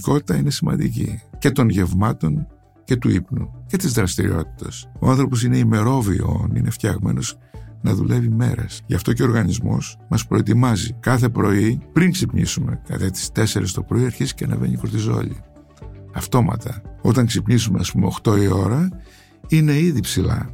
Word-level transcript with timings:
κανονικότητα 0.00 0.36
είναι 0.36 0.50
σημαντική 0.50 1.20
και 1.38 1.50
των 1.50 1.68
γευμάτων 1.68 2.46
και 2.84 2.96
του 2.96 3.10
ύπνου 3.10 3.50
και 3.66 3.76
της 3.76 3.92
δραστηριότητας. 3.92 4.88
Ο 4.98 5.10
άνθρωπος 5.10 5.44
είναι 5.44 5.56
ημερόβιο, 5.56 6.48
είναι 6.54 6.70
φτιαγμένος 6.70 7.38
να 7.82 7.94
δουλεύει 7.94 8.28
μέρες. 8.28 8.82
Γι' 8.86 8.94
αυτό 8.94 9.12
και 9.12 9.22
ο 9.22 9.26
οργανισμός 9.26 9.98
μας 10.08 10.26
προετοιμάζει 10.26 10.92
κάθε 11.00 11.28
πρωί 11.28 11.80
πριν 11.92 12.12
ξυπνήσουμε. 12.12 12.80
Κατά 12.86 13.10
τις 13.10 13.30
4 13.32 13.72
το 13.72 13.82
πρωί 13.82 14.04
αρχίζει 14.04 14.34
και 14.34 14.44
αναβαίνει 14.44 14.72
η 14.72 14.76
κορτιζόλη. 14.76 15.36
Αυτόματα. 16.14 16.82
Όταν 17.02 17.26
ξυπνήσουμε 17.26 17.78
ας 17.80 17.92
πούμε 17.92 18.06
8 18.22 18.36
η 18.42 18.46
ώρα 18.46 18.88
είναι 19.48 19.78
ήδη 19.78 20.00
ψηλά 20.00 20.50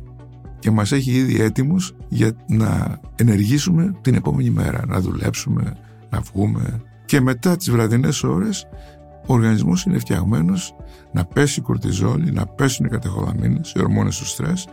και 0.58 0.70
μας 0.70 0.92
έχει 0.92 1.10
ήδη 1.10 1.40
έτοιμους 1.40 1.94
για 2.08 2.32
να 2.48 3.00
ενεργήσουμε 3.14 3.92
την 4.00 4.14
επόμενη 4.14 4.50
μέρα, 4.50 4.82
να 4.86 5.00
δουλέψουμε, 5.00 5.76
να 6.10 6.20
βγούμε. 6.20 6.82
Και 7.04 7.20
μετά 7.20 7.56
τις 7.56 7.70
βραδινές 7.70 8.22
ώρες 8.22 8.66
ο 9.26 9.32
οργανισμός 9.34 9.84
είναι 9.84 9.98
φτιαγμένος 9.98 10.76
να 11.12 11.24
πέσει 11.24 11.60
η 11.60 11.62
κορτιζόλη, 11.62 12.32
να 12.32 12.46
πέσουν 12.46 12.86
οι 12.86 12.88
κατεχολαμίνες, 12.88 13.72
οι 13.76 13.80
ορμόνες 13.80 14.18
του 14.18 14.26
στρες 14.26 14.68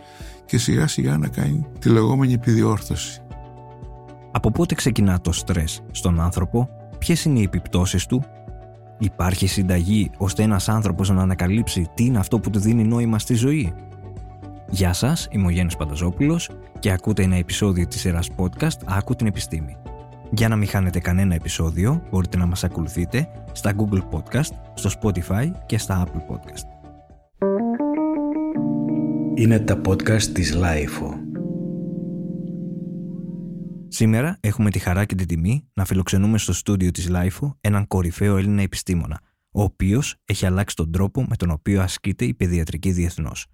και 0.45 0.57
σιγά 0.57 0.87
σιγά 0.87 1.17
να 1.17 1.27
κάνει 1.27 1.65
τη 1.79 1.89
λεγόμενη 1.89 2.33
επιδιόρθωση. 2.33 3.21
Από 4.31 4.51
πότε 4.51 4.75
ξεκινά 4.75 5.21
το 5.21 5.31
στρες 5.31 5.81
στον 5.91 6.19
άνθρωπο, 6.19 6.69
ποιες 6.97 7.25
είναι 7.25 7.39
οι 7.39 7.43
επιπτώσεις 7.43 8.05
του, 8.05 8.23
υπάρχει 8.99 9.47
συνταγή 9.47 10.09
ώστε 10.17 10.43
ένας 10.43 10.69
άνθρωπος 10.69 11.09
να 11.09 11.21
ανακαλύψει 11.21 11.87
τι 11.93 12.05
είναι 12.05 12.19
αυτό 12.19 12.39
που 12.39 12.49
του 12.49 12.59
δίνει 12.59 12.83
νόημα 12.83 13.19
στη 13.19 13.33
ζωή; 13.33 13.73
Γεια 14.69 14.93
σας, 14.93 15.27
είμαι 15.31 15.45
ο 15.45 15.49
Γένος 15.49 15.75
Πανταζόπουλος 15.75 16.49
και 16.79 16.91
ακούτε 16.91 17.23
ένα 17.23 17.35
επεισόδιο 17.35 17.87
της 17.87 17.99
σειράς 17.99 18.29
podcast 18.37 18.77
«Άκου 18.85 19.15
την 19.15 19.27
επιστήμη». 19.27 19.77
Για 20.35 20.47
να 20.47 20.55
μην 20.55 20.67
χάνετε 20.67 20.99
κανένα 20.99 21.35
επεισόδιο, 21.35 22.03
μπορείτε 22.11 22.37
να 22.37 22.45
μας 22.45 22.63
ακολουθείτε 22.63 23.27
στα 23.51 23.73
Google 23.77 24.01
Podcast, 24.09 24.49
στο 24.73 24.89
Spotify 24.99 25.51
και 25.65 25.77
στα 25.77 26.07
Apple 26.07 26.33
Podcast. 26.33 26.91
Είναι 29.35 29.59
τα 29.59 29.81
podcast 29.85 30.21
της 30.21 30.57
Lifeo. 30.57 31.13
Σήμερα 33.87 34.37
έχουμε 34.39 34.69
τη 34.69 34.79
χαρά 34.79 35.05
και 35.05 35.15
την 35.15 35.27
τιμή 35.27 35.67
να 35.73 35.85
φιλοξενούμε 35.85 36.37
στο 36.37 36.53
στούντιο 36.53 36.91
της 36.91 37.09
Lifeo 37.11 37.55
έναν 37.61 37.87
κορυφαίο 37.87 38.37
Έλληνα 38.37 38.61
επιστήμονα, 38.61 39.19
ο 39.51 39.61
οποίος 39.61 40.15
έχει 40.25 40.45
αλλάξει 40.45 40.75
τον 40.75 40.91
τρόπο 40.91 41.25
με 41.29 41.35
τον 41.35 41.49
οποίο 41.51 41.81
ασκείται 41.81 42.25
η 42.25 42.33
παιδιατρική 42.33 42.91
διεθνώς. 42.91 43.45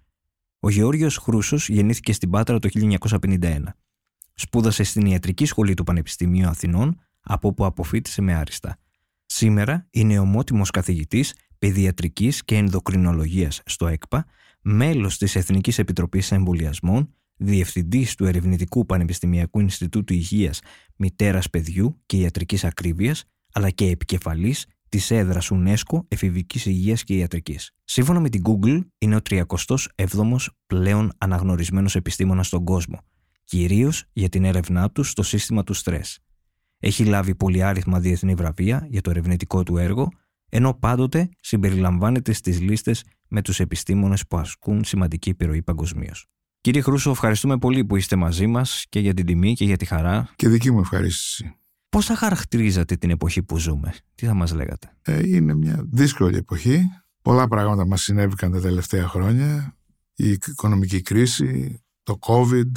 Ο 0.60 0.70
Γεώργιος 0.70 1.16
Χρούσος 1.16 1.68
γεννήθηκε 1.68 2.12
στην 2.12 2.30
Πάτρα 2.30 2.58
το 2.58 2.68
1951 2.72 3.74
Σπούδασε 4.40 4.82
στην 4.82 5.06
Ιατρική 5.06 5.44
Σχολή 5.44 5.74
του 5.74 5.84
Πανεπιστημίου 5.84 6.48
Αθηνών, 6.48 7.00
από 7.20 7.48
όπου 7.48 7.64
αποφύτησε 7.64 8.22
με 8.22 8.34
άριστα. 8.34 8.78
Σήμερα 9.26 9.86
είναι 9.90 10.18
ομότιμο 10.18 10.62
καθηγητής 10.72 11.34
παιδιατρικής 11.58 12.44
και 12.44 12.56
ενδοκρινολογίας 12.56 13.62
στο 13.64 13.86
ΕΚΠΑ, 13.86 14.26
μέλος 14.62 15.18
της 15.18 15.36
Εθνικής 15.36 15.78
Επιτροπής 15.78 16.32
Εμβολιασμών, 16.32 17.14
διευθυντής 17.36 18.14
του 18.14 18.24
Ερευνητικού 18.24 18.86
Πανεπιστημιακού 18.86 19.60
Ινστιτούτου 19.60 20.12
Υγείας 20.12 20.60
Μητέρας 20.96 21.50
Παιδιού 21.50 22.00
και 22.06 22.16
Ιατρικής 22.16 22.64
Ακρίβειας, 22.64 23.24
αλλά 23.52 23.70
και 23.70 23.86
επικεφαλής 23.86 24.66
της 24.88 25.10
έδρας 25.10 25.50
UNESCO 25.52 26.04
Εφηβικής 26.08 26.66
Υγείας 26.66 27.04
και 27.04 27.14
Ιατρικής. 27.14 27.70
Σύμφωνα 27.84 28.20
με 28.20 28.28
την 28.28 28.42
Google, 28.44 28.80
είναι 28.98 29.16
ο 29.16 29.20
37ο 29.30 30.36
πλέον 30.66 31.12
αναγνωρισμένος 31.18 31.94
επιστήμονας 31.94 32.46
στον 32.46 32.64
κόσμο 32.64 33.00
κυρίως 33.50 34.04
για 34.12 34.28
την 34.28 34.44
έρευνά 34.44 34.90
τους 34.90 35.10
στο 35.10 35.22
σύστημα 35.22 35.64
του 35.64 35.74
στρες. 35.74 36.18
Έχει 36.78 37.04
λάβει 37.04 37.34
πολυάριθμα 37.34 38.00
διεθνή 38.00 38.34
βραβεία 38.34 38.86
για 38.90 39.00
το 39.00 39.10
ερευνητικό 39.10 39.62
του 39.62 39.76
έργο, 39.76 40.08
ενώ 40.48 40.74
πάντοτε 40.74 41.28
συμπεριλαμβάνεται 41.40 42.32
στις 42.32 42.60
λίστες 42.60 43.04
με 43.28 43.42
τους 43.42 43.60
επιστήμονες 43.60 44.26
που 44.26 44.36
ασκούν 44.38 44.84
σημαντική 44.84 45.30
επιρροή 45.30 45.62
παγκοσμίως. 45.62 46.26
Κύριε 46.60 46.80
Χρούσο, 46.80 47.10
ευχαριστούμε 47.10 47.58
πολύ 47.58 47.84
που 47.84 47.96
είστε 47.96 48.16
μαζί 48.16 48.46
μας 48.46 48.84
και 48.88 49.00
για 49.00 49.14
την 49.14 49.26
τιμή 49.26 49.54
και 49.54 49.64
για 49.64 49.76
τη 49.76 49.84
χαρά. 49.84 50.32
Και 50.36 50.48
δική 50.48 50.70
μου 50.70 50.80
ευχαρίστηση. 50.80 51.54
Πώς 51.88 52.06
θα 52.06 52.16
χαρακτηρίζατε 52.16 52.96
την 52.96 53.10
εποχή 53.10 53.42
που 53.42 53.58
ζούμε, 53.58 53.94
τι 54.14 54.26
θα 54.26 54.34
μας 54.34 54.52
λέγατε; 54.52 54.96
Ε, 55.02 55.28
είναι 55.28 55.54
μια 55.54 55.84
δύσκολη 55.92 56.36
εποχή. 56.36 56.82
Πολλά 57.22 57.48
πράγματα 57.48 57.86
μας 57.86 58.02
συνέβηκαν 58.02 58.52
τα 58.52 58.60
τελευταία 58.60 59.08
χρόνια. 59.08 59.76
Η 60.14 60.30
οικονομική 60.30 61.02
κρίση, 61.02 61.82
το 62.02 62.18
COVID, 62.20 62.70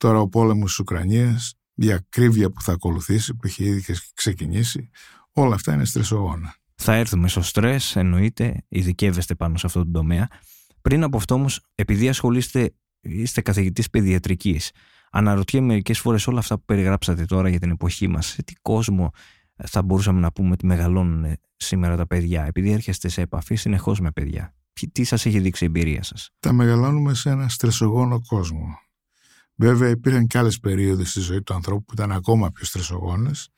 Τώρα 0.00 0.20
ο 0.20 0.28
πόλεμος 0.28 0.68
της 0.68 0.78
Ουκρανίας, 0.78 1.54
η 1.74 1.92
ακρίβεια 1.92 2.50
που 2.50 2.62
θα 2.62 2.72
ακολουθήσει, 2.72 3.34
που 3.34 3.46
έχει 3.46 3.64
ήδη 3.64 3.94
ξεκινήσει, 4.14 4.90
όλα 5.32 5.54
αυτά 5.54 5.74
είναι 5.74 5.84
στρεσογόνα. 5.84 6.54
Θα 6.74 6.94
έρθουμε 6.94 7.28
στο 7.28 7.42
στρες, 7.42 7.96
εννοείται, 7.96 8.64
ειδικεύεστε 8.68 9.34
πάνω 9.34 9.56
σε 9.56 9.66
αυτό 9.66 9.84
το 9.84 9.90
τομέα. 9.90 10.28
Πριν 10.82 11.02
από 11.02 11.16
αυτό 11.16 11.34
όμως, 11.34 11.60
επειδή 11.74 12.08
ασχολείστε, 12.08 12.74
είστε 13.00 13.40
καθηγητής 13.40 13.90
παιδιατρικής, 13.90 14.70
αναρωτιέμαι 15.10 15.66
μερικές 15.66 15.98
φορές 15.98 16.26
όλα 16.26 16.38
αυτά 16.38 16.58
που 16.58 16.64
περιγράψατε 16.64 17.24
τώρα 17.24 17.48
για 17.48 17.58
την 17.58 17.70
εποχή 17.70 18.08
μας, 18.08 18.26
σε 18.26 18.42
τι 18.42 18.52
κόσμο 18.62 19.10
θα 19.56 19.82
μπορούσαμε 19.82 20.20
να 20.20 20.32
πούμε 20.32 20.50
ότι 20.50 20.66
μεγαλώνουν 20.66 21.36
σήμερα 21.56 21.96
τα 21.96 22.06
παιδιά, 22.06 22.44
επειδή 22.44 22.70
έρχεστε 22.70 23.08
σε 23.08 23.20
επαφή 23.20 23.54
συνεχώς 23.54 24.00
με 24.00 24.10
παιδιά. 24.10 24.54
Τι 24.92 25.04
σας 25.04 25.26
έχει 25.26 25.40
δείξει 25.40 25.64
η 25.64 25.66
εμπειρία 25.66 26.02
σας; 26.02 26.30
Τα 26.40 26.52
μεγαλώνουμε 26.52 27.14
σε 27.14 27.30
ένα 27.30 27.48
στρεσογόνο 27.48 28.20
κόσμο. 28.26 28.78
Βέβαια 29.60 29.88
υπήρχαν 29.88 30.26
και 30.26 30.38
άλλες 30.38 30.58
περίοδοι 30.58 31.04
στη 31.04 31.20
ζωή 31.20 31.42
του 31.42 31.54
ανθρώπου 31.54 31.84
που 31.84 31.92
ήταν 31.92 32.12
ακόμα 32.12 32.50
πιο 32.50 32.64
στρεσογόνες. 32.64 33.48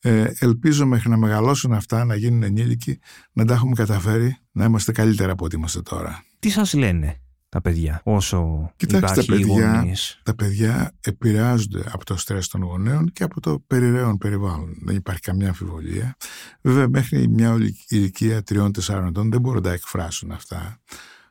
Ε, 0.00 0.32
ελπίζω 0.38 0.86
μέχρι 0.86 1.08
να 1.08 1.16
μεγαλώσουν 1.16 1.72
αυτά, 1.72 2.04
να 2.04 2.14
γίνουν 2.14 2.42
ενήλικοι, 2.42 2.98
να 3.32 3.44
τα 3.44 3.54
έχουμε 3.54 3.74
καταφέρει 3.74 4.36
να 4.52 4.64
είμαστε 4.64 4.92
καλύτερα 4.92 5.32
από 5.32 5.44
ό,τι 5.44 5.56
είμαστε 5.56 5.82
τώρα. 5.82 6.24
Τι 6.38 6.48
σας 6.48 6.74
λένε 6.74 7.20
τα 7.48 7.60
παιδιά 7.60 8.00
όσο 8.04 8.70
Κοιτάξτε, 8.76 9.20
υπάρχει 9.20 9.46
τα 9.46 9.54
παιδιά, 9.54 9.74
γονείς; 9.74 10.20
τα 10.22 10.34
παιδιά 10.34 10.94
επηρεάζονται 11.00 11.84
από 11.92 12.04
το 12.04 12.16
στρες 12.16 12.48
των 12.48 12.62
γονέων 12.62 13.12
και 13.12 13.22
από 13.22 13.40
το 13.40 13.64
περιραίον 13.66 14.18
περιβάλλον. 14.18 14.74
Δεν 14.84 14.96
υπάρχει 14.96 15.20
καμιά 15.20 15.48
αμφιβολία. 15.48 16.16
Βέβαια 16.60 16.88
μέχρι 16.88 17.28
μια 17.28 17.56
ηλικία 17.88 18.42
τριών-τεσσάρων 18.42 19.06
ετών 19.06 19.30
δεν 19.30 19.40
μπορούν 19.40 19.62
να 19.62 19.68
τα 19.68 19.74
εκφράσουν 19.74 20.30
αυτά. 20.30 20.80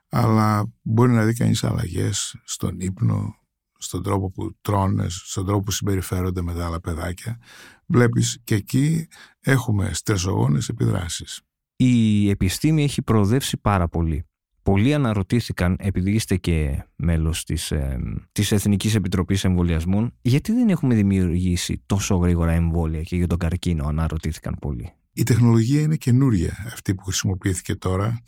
Αλλά 0.09 0.71
μπορεί 0.81 1.11
να 1.11 1.23
δει 1.25 1.33
κανείς 1.33 1.63
αλλαγές 1.63 2.35
στον 2.43 2.79
ύπνο, 2.79 3.38
στον 3.79 4.03
τρόπο 4.03 4.31
που 4.31 4.55
τρώνες, 4.61 5.21
στον 5.25 5.45
τρόπο 5.45 5.63
που 5.63 5.71
συμπεριφέρονται 5.71 6.41
με 6.41 6.53
τα 6.53 6.65
άλλα 6.65 6.79
παιδάκια, 6.79 7.39
βλέπεις 7.85 8.39
και 8.43 8.55
εκεί 8.55 9.07
έχουμε 9.39 9.93
στρεσογόνες 9.93 10.69
επιδράσεις. 10.69 11.41
Η 11.75 12.29
επιστήμη 12.29 12.83
έχει 12.83 13.01
προοδεύσει 13.01 13.57
πάρα 13.57 13.87
πολύ. 13.87 14.23
Πολλοί 14.63 14.93
αναρωτήθηκαν, 14.93 15.75
επειδή 15.79 16.11
είστε 16.11 16.35
και 16.35 16.83
μέλος 16.95 17.43
της, 17.43 17.71
ε, 17.71 17.99
της 18.31 18.51
Εθνικής 18.51 18.95
Επιτροπής 18.95 19.43
Εμβολιασμών, 19.43 20.13
γιατί 20.21 20.51
δεν 20.51 20.69
έχουμε 20.69 20.95
δημιουργήσει 20.95 21.83
τόσο 21.85 22.15
γρήγορα 22.15 22.51
εμβόλια 22.51 23.01
και 23.01 23.15
για 23.15 23.27
τον 23.27 23.37
καρκίνο, 23.37 23.85
αναρωτήθηκαν 23.87 24.55
πολλοί. 24.61 24.93
Η 25.13 25.23
τεχνολογία 25.23 25.81
είναι 25.81 25.95
καινούρια 25.95 26.63
αυτή 26.73 26.95
που 26.95 27.03
χρησιμοποιήθηκε 27.03 27.75
τώρα 27.75 28.21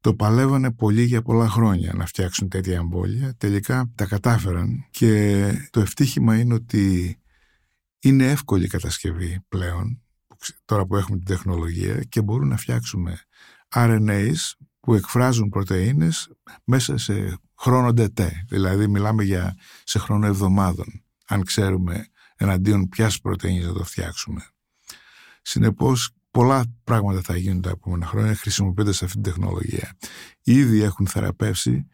το 0.00 0.14
παλεύανε 0.14 0.72
πολύ 0.72 1.02
για 1.02 1.22
πολλά 1.22 1.48
χρόνια 1.48 1.92
να 1.94 2.06
φτιάξουν 2.06 2.48
τέτοια 2.48 2.76
εμβόλια. 2.76 3.34
Τελικά 3.36 3.92
τα 3.94 4.06
κατάφεραν 4.06 4.86
και 4.90 5.68
το 5.70 5.80
ευτύχημα 5.80 6.38
είναι 6.38 6.54
ότι 6.54 7.16
είναι 7.98 8.30
εύκολη 8.30 8.64
η 8.64 8.68
κατασκευή 8.68 9.40
πλέον, 9.48 10.02
τώρα 10.64 10.86
που 10.86 10.96
έχουμε 10.96 11.16
την 11.16 11.26
τεχνολογία 11.26 12.02
και 12.02 12.22
μπορούν 12.22 12.48
να 12.48 12.56
φτιάξουμε 12.56 13.20
RNAs 13.74 14.52
που 14.80 14.94
εκφράζουν 14.94 15.48
πρωτεΐνες 15.48 16.30
μέσα 16.64 16.98
σε 16.98 17.38
χρόνο 17.58 17.92
ντετέ. 17.92 18.44
Δηλαδή 18.48 18.86
μιλάμε 18.86 19.24
για 19.24 19.56
σε 19.84 19.98
χρόνο 19.98 20.26
εβδομάδων, 20.26 21.04
αν 21.26 21.44
ξέρουμε 21.44 22.06
εναντίον 22.36 22.88
ποιας 22.88 23.20
πρωτεΐνης 23.20 23.66
θα 23.66 23.72
το 23.72 23.84
φτιάξουμε. 23.84 24.42
Συνεπώς 25.42 26.10
πολλά 26.30 26.64
πράγματα 26.84 27.20
θα 27.20 27.36
γίνουν 27.36 27.60
τα 27.62 27.70
επόμενα 27.70 28.06
χρόνια 28.06 28.34
χρησιμοποιώντας 28.34 29.02
αυτή 29.02 29.12
την 29.20 29.22
τεχνολογία. 29.22 29.96
Ήδη 30.42 30.82
έχουν 30.82 31.06
θεραπεύσει 31.06 31.86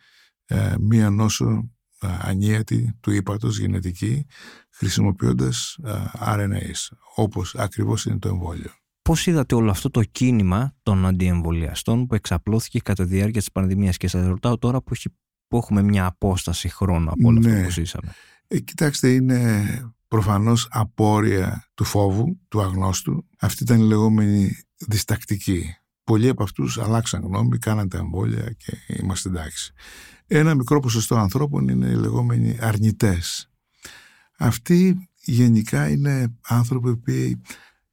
ε, 0.47 0.75
μία 0.81 1.11
νόσο 1.11 1.71
ε, 2.01 2.07
ανίατη 2.21 2.93
του 3.01 3.11
ύπατος 3.11 3.59
γενετική 3.59 4.27
χρησιμοποιώντας 4.71 5.79
ε, 5.85 5.93
RNAs, 6.21 6.97
όπως 7.15 7.55
ακριβώς 7.55 8.05
είναι 8.05 8.19
το 8.19 8.29
εμβόλιο. 8.29 8.71
Πώς 9.03 9.27
είδατε 9.27 9.55
όλο 9.55 9.71
αυτό 9.71 9.91
το 9.91 10.03
κίνημα 10.03 10.75
των 10.83 11.07
αντιεμβολιαστών 11.07 12.07
που 12.07 12.15
εξαπλώθηκε 12.15 12.79
κατά 12.79 13.05
τη 13.05 13.11
διάρκεια 13.15 13.41
της 13.41 13.53
πανδημίας; 13.53 13.97
Και 13.97 14.09
σας 14.09 14.27
ρωτάω 14.27 14.59
τώρα 14.59 14.83
που, 14.83 14.91
έχει, 14.93 15.09
που 15.49 15.57
έχουμε 15.57 15.83
μια 15.83 16.07
απόσταση 16.07 16.69
χρόνου 16.69 17.11
από 17.11 17.29
όλο 17.29 17.41
Ναι. 17.41 17.51
αυτό 17.51 17.65
που 17.65 17.71
ζήσαμε. 17.71 18.13
Ε, 18.47 18.61
κοιτάξτε, 18.61 19.13
είναι 19.13 19.65
προφανώς 20.15 20.69
απόρρια 20.71 21.71
του 21.75 21.85
φόβου, 21.85 22.41
του 22.49 22.63
αγνώστου. 22.63 23.29
Αυτή 23.41 23.63
ήταν 23.63 23.81
η 23.81 23.83
λεγόμενη 23.83 24.57
διστακτική. 24.77 25.77
Πολλοί 26.05 26.29
από 26.29 26.43
αυτούς 26.43 26.79
αλλάξαν 26.79 27.23
γνώμη, 27.23 27.59
κάναν 27.59 27.89
τα 27.89 27.99
εμβόλια 27.99 28.53
και 28.57 28.77
είμαστε 28.87 29.29
εντάξει. 29.29 29.73
Ένα 30.27 30.55
μικρό 30.55 30.81
ποσοστό 30.81 31.17
ανθρώπων 31.17 31.69
είναι 31.69 31.87
οι 31.87 31.95
λεγόμενοι 31.95 32.59
αρνητές. 32.61 33.51
Αυτοί 34.39 35.09
γενικά 35.15 35.89
είναι 35.89 36.35
άνθρωποι 36.49 36.97
που 36.97 37.41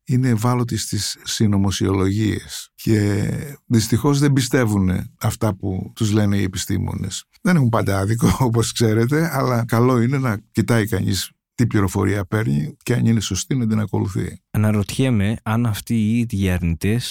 είναι 0.03 0.27
ευάλωτοι 0.27 0.77
στις 0.77 1.17
συνωμοσιολογίες 1.23 2.71
και 2.75 3.29
δυστυχώς 3.65 4.19
δεν 4.19 4.33
πιστεύουν 4.33 4.91
αυτά 5.19 5.55
που 5.55 5.91
τους 5.95 6.11
λένε 6.11 6.37
οι 6.37 6.43
επιστήμονες. 6.43 7.25
Δεν 7.41 7.55
έχουν 7.55 7.69
πάντα 7.69 7.99
άδικο 7.99 8.37
όπως 8.39 8.71
ξέρετε, 8.71 9.29
αλλά 9.33 9.65
καλό 9.65 10.01
είναι 10.01 10.17
να 10.17 10.37
κοιτάει 10.51 10.87
κανείς 10.87 11.31
τι 11.55 11.67
πληροφορία 11.67 12.25
παίρνει 12.25 12.75
και 12.83 12.93
αν 12.93 13.05
είναι 13.05 13.19
σωστή 13.19 13.55
να 13.55 13.67
την 13.67 13.79
ακολουθεί. 13.79 14.41
Αναρωτιέμαι 14.51 15.37
αν 15.43 15.65
αυτοί 15.65 15.95
οι 15.95 16.17
ίδιοι 16.17 16.49
αρνητέ 16.49 17.01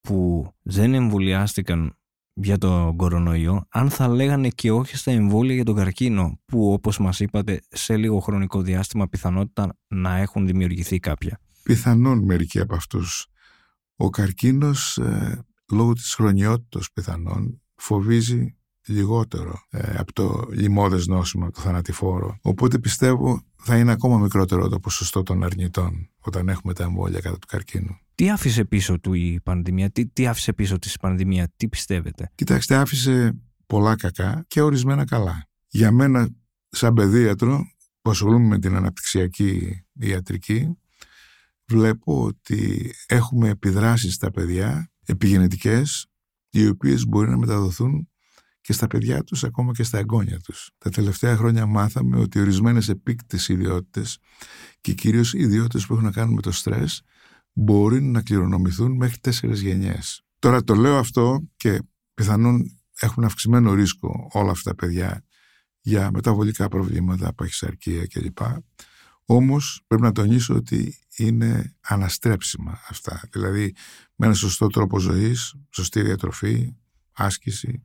που 0.00 0.48
δεν 0.62 0.94
εμβολιάστηκαν 0.94 1.96
για 2.34 2.58
τον 2.58 2.96
κορονοϊό, 2.96 3.66
αν 3.68 3.90
θα 3.90 4.08
λέγανε 4.08 4.48
και 4.48 4.72
όχι 4.72 4.96
στα 4.96 5.10
εμβόλια 5.10 5.54
για 5.54 5.64
τον 5.64 5.74
καρκίνο, 5.74 6.40
που 6.44 6.72
όπως 6.72 6.98
μας 6.98 7.20
είπατε 7.20 7.60
σε 7.68 7.96
λίγο 7.96 8.20
χρονικό 8.20 8.62
διάστημα 8.62 9.08
πιθανότητα 9.08 9.76
να 9.88 10.16
έχουν 10.16 10.46
δημιουργηθεί 10.46 10.98
κάποια. 10.98 11.40
Πιθανόν 11.62 12.24
μερικοί 12.24 12.60
από 12.60 12.74
αυτούς. 12.74 13.26
Ο 13.96 14.10
καρκίνος, 14.10 14.98
ε, 14.98 15.44
λόγω 15.72 15.92
της 15.92 16.14
χρονιότητας 16.14 16.92
πιθανόν, 16.92 17.62
φοβίζει 17.74 18.56
λιγότερο 18.86 19.62
ε, 19.70 19.94
από 19.96 20.12
το 20.12 20.48
λιμώδες 20.50 21.06
νόσημα, 21.06 21.50
το 21.50 21.60
θανατηφόρο. 21.60 22.38
Οπότε 22.42 22.78
πιστεύω 22.78 23.42
θα 23.64 23.78
είναι 23.78 23.92
ακόμα 23.92 24.18
μικρότερο 24.18 24.68
το 24.68 24.80
ποσοστό 24.80 25.22
των 25.22 25.44
αρνητών 25.44 26.10
όταν 26.18 26.48
έχουμε 26.48 26.72
τα 26.72 26.82
εμβόλια 26.82 27.20
κατά 27.20 27.38
του 27.38 27.46
καρκίνου. 27.46 27.98
Τι 28.14 28.30
άφησε 28.30 28.64
πίσω 28.64 29.00
του 29.00 29.12
η 29.12 29.40
πανδημία, 29.42 29.90
τι, 29.90 30.06
τι 30.06 30.26
άφησε 30.26 30.52
πίσω 30.52 30.78
της 30.78 30.96
πανδημία, 30.96 31.52
τι 31.56 31.68
πιστεύετε; 31.68 32.30
Κοιτάξτε, 32.34 32.74
άφησε 32.74 33.38
πολλά 33.66 33.96
κακά 33.96 34.44
και 34.48 34.60
ορισμένα 34.60 35.04
καλά. 35.04 35.46
Για 35.68 35.92
μένα, 35.92 36.28
σαν 36.68 36.94
παιδίατρο 36.94 37.64
που 38.02 38.10
ασχολούμαι 38.10 38.46
με 38.46 38.58
την 38.58 38.74
αναπτυξιακή 38.76 39.84
ιατρική, 39.92 40.78
βλέπω 41.66 42.22
ότι 42.24 42.92
έχουμε 43.06 43.48
επιδράσεις 43.48 44.14
στα 44.14 44.30
παιδιά, 44.30 44.90
επιγενετικές, 45.06 46.06
οι 46.50 46.68
οποίες 46.68 47.06
μπορεί 47.06 47.30
να 47.30 47.38
μεταδοθούν 47.38 48.08
και 48.64 48.72
στα 48.72 48.86
παιδιά 48.86 49.24
τους, 49.24 49.44
ακόμα 49.44 49.72
και 49.72 49.82
στα 49.82 49.98
εγγόνια 49.98 50.40
τους. 50.40 50.70
Τα 50.78 50.90
τελευταία 50.90 51.36
χρόνια 51.36 51.66
μάθαμε 51.66 52.18
ότι 52.18 52.40
ορισμένες 52.40 52.88
επίκτες 52.88 53.48
ιδιότητες 53.48 54.18
και 54.80 54.92
κυρίως 54.94 55.32
ιδιότητες 55.34 55.86
που 55.86 55.92
έχουν 55.92 56.04
να 56.04 56.12
κάνουν 56.12 56.34
με 56.34 56.40
το 56.40 56.52
στρες 56.52 57.02
μπορεί 57.52 58.02
να 58.02 58.22
κληρονομηθούν 58.22 58.96
μέχρι 58.96 59.18
τέσσερις 59.18 59.60
γενιές. 59.60 60.22
Τώρα 60.38 60.64
το 60.64 60.74
λέω 60.74 60.96
αυτό 60.98 61.48
και 61.56 61.82
πιθανόν 62.14 62.78
έχουν 63.00 63.24
αυξημένο 63.24 63.74
ρίσκο 63.74 64.28
όλα 64.32 64.50
αυτά 64.50 64.70
τα 64.70 64.76
παιδιά 64.76 65.24
για 65.80 66.10
μεταβολικά 66.12 66.68
προβλήματα, 66.68 67.34
παχυσαρκία 67.34 68.06
κλπ. 68.06 68.38
Όμως 69.24 69.84
πρέπει 69.86 70.02
να 70.02 70.12
τονίσω 70.12 70.54
ότι 70.54 70.98
είναι 71.16 71.76
αναστρέψιμα 71.80 72.80
αυτά. 72.88 73.28
Δηλαδή 73.32 73.74
με 74.14 74.26
ένα 74.26 74.34
σωστό 74.34 74.66
τρόπο 74.66 74.98
ζωής, 74.98 75.54
σωστή 75.70 76.02
διατροφή, 76.02 76.74
άσκηση, 77.12 77.84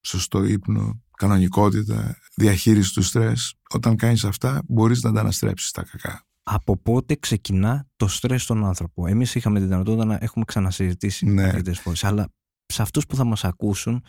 σωστό 0.00 0.44
ύπνο, 0.44 1.02
κανονικότητα, 1.16 2.18
διαχείριση 2.36 2.94
του 2.94 3.02
στρες. 3.02 3.54
Όταν 3.70 3.96
κάνεις 3.96 4.24
αυτά 4.24 4.62
μπορείς 4.68 5.02
να 5.02 5.12
τα 5.12 5.20
αναστρέψεις 5.20 5.70
τα 5.70 5.82
κακά. 5.82 6.24
Από 6.42 6.76
πότε 6.76 7.14
ξεκινά 7.14 7.86
το 7.96 8.08
στρες 8.08 8.42
στον 8.42 8.64
άνθρωπο; 8.64 9.06
Εμείς 9.06 9.34
είχαμε 9.34 9.58
τη 9.58 9.64
δυνατότητα 9.64 10.04
να 10.04 10.18
έχουμε 10.20 10.44
ξανασυζητήσει 10.44 11.26
ναι. 11.26 11.74
φορές, 11.74 12.04
αλλά 12.04 12.28
σε 12.66 12.82
αυτούς 12.82 13.06
που 13.06 13.16
θα 13.16 13.24
μας 13.24 13.44
ακούσουν 13.44 14.02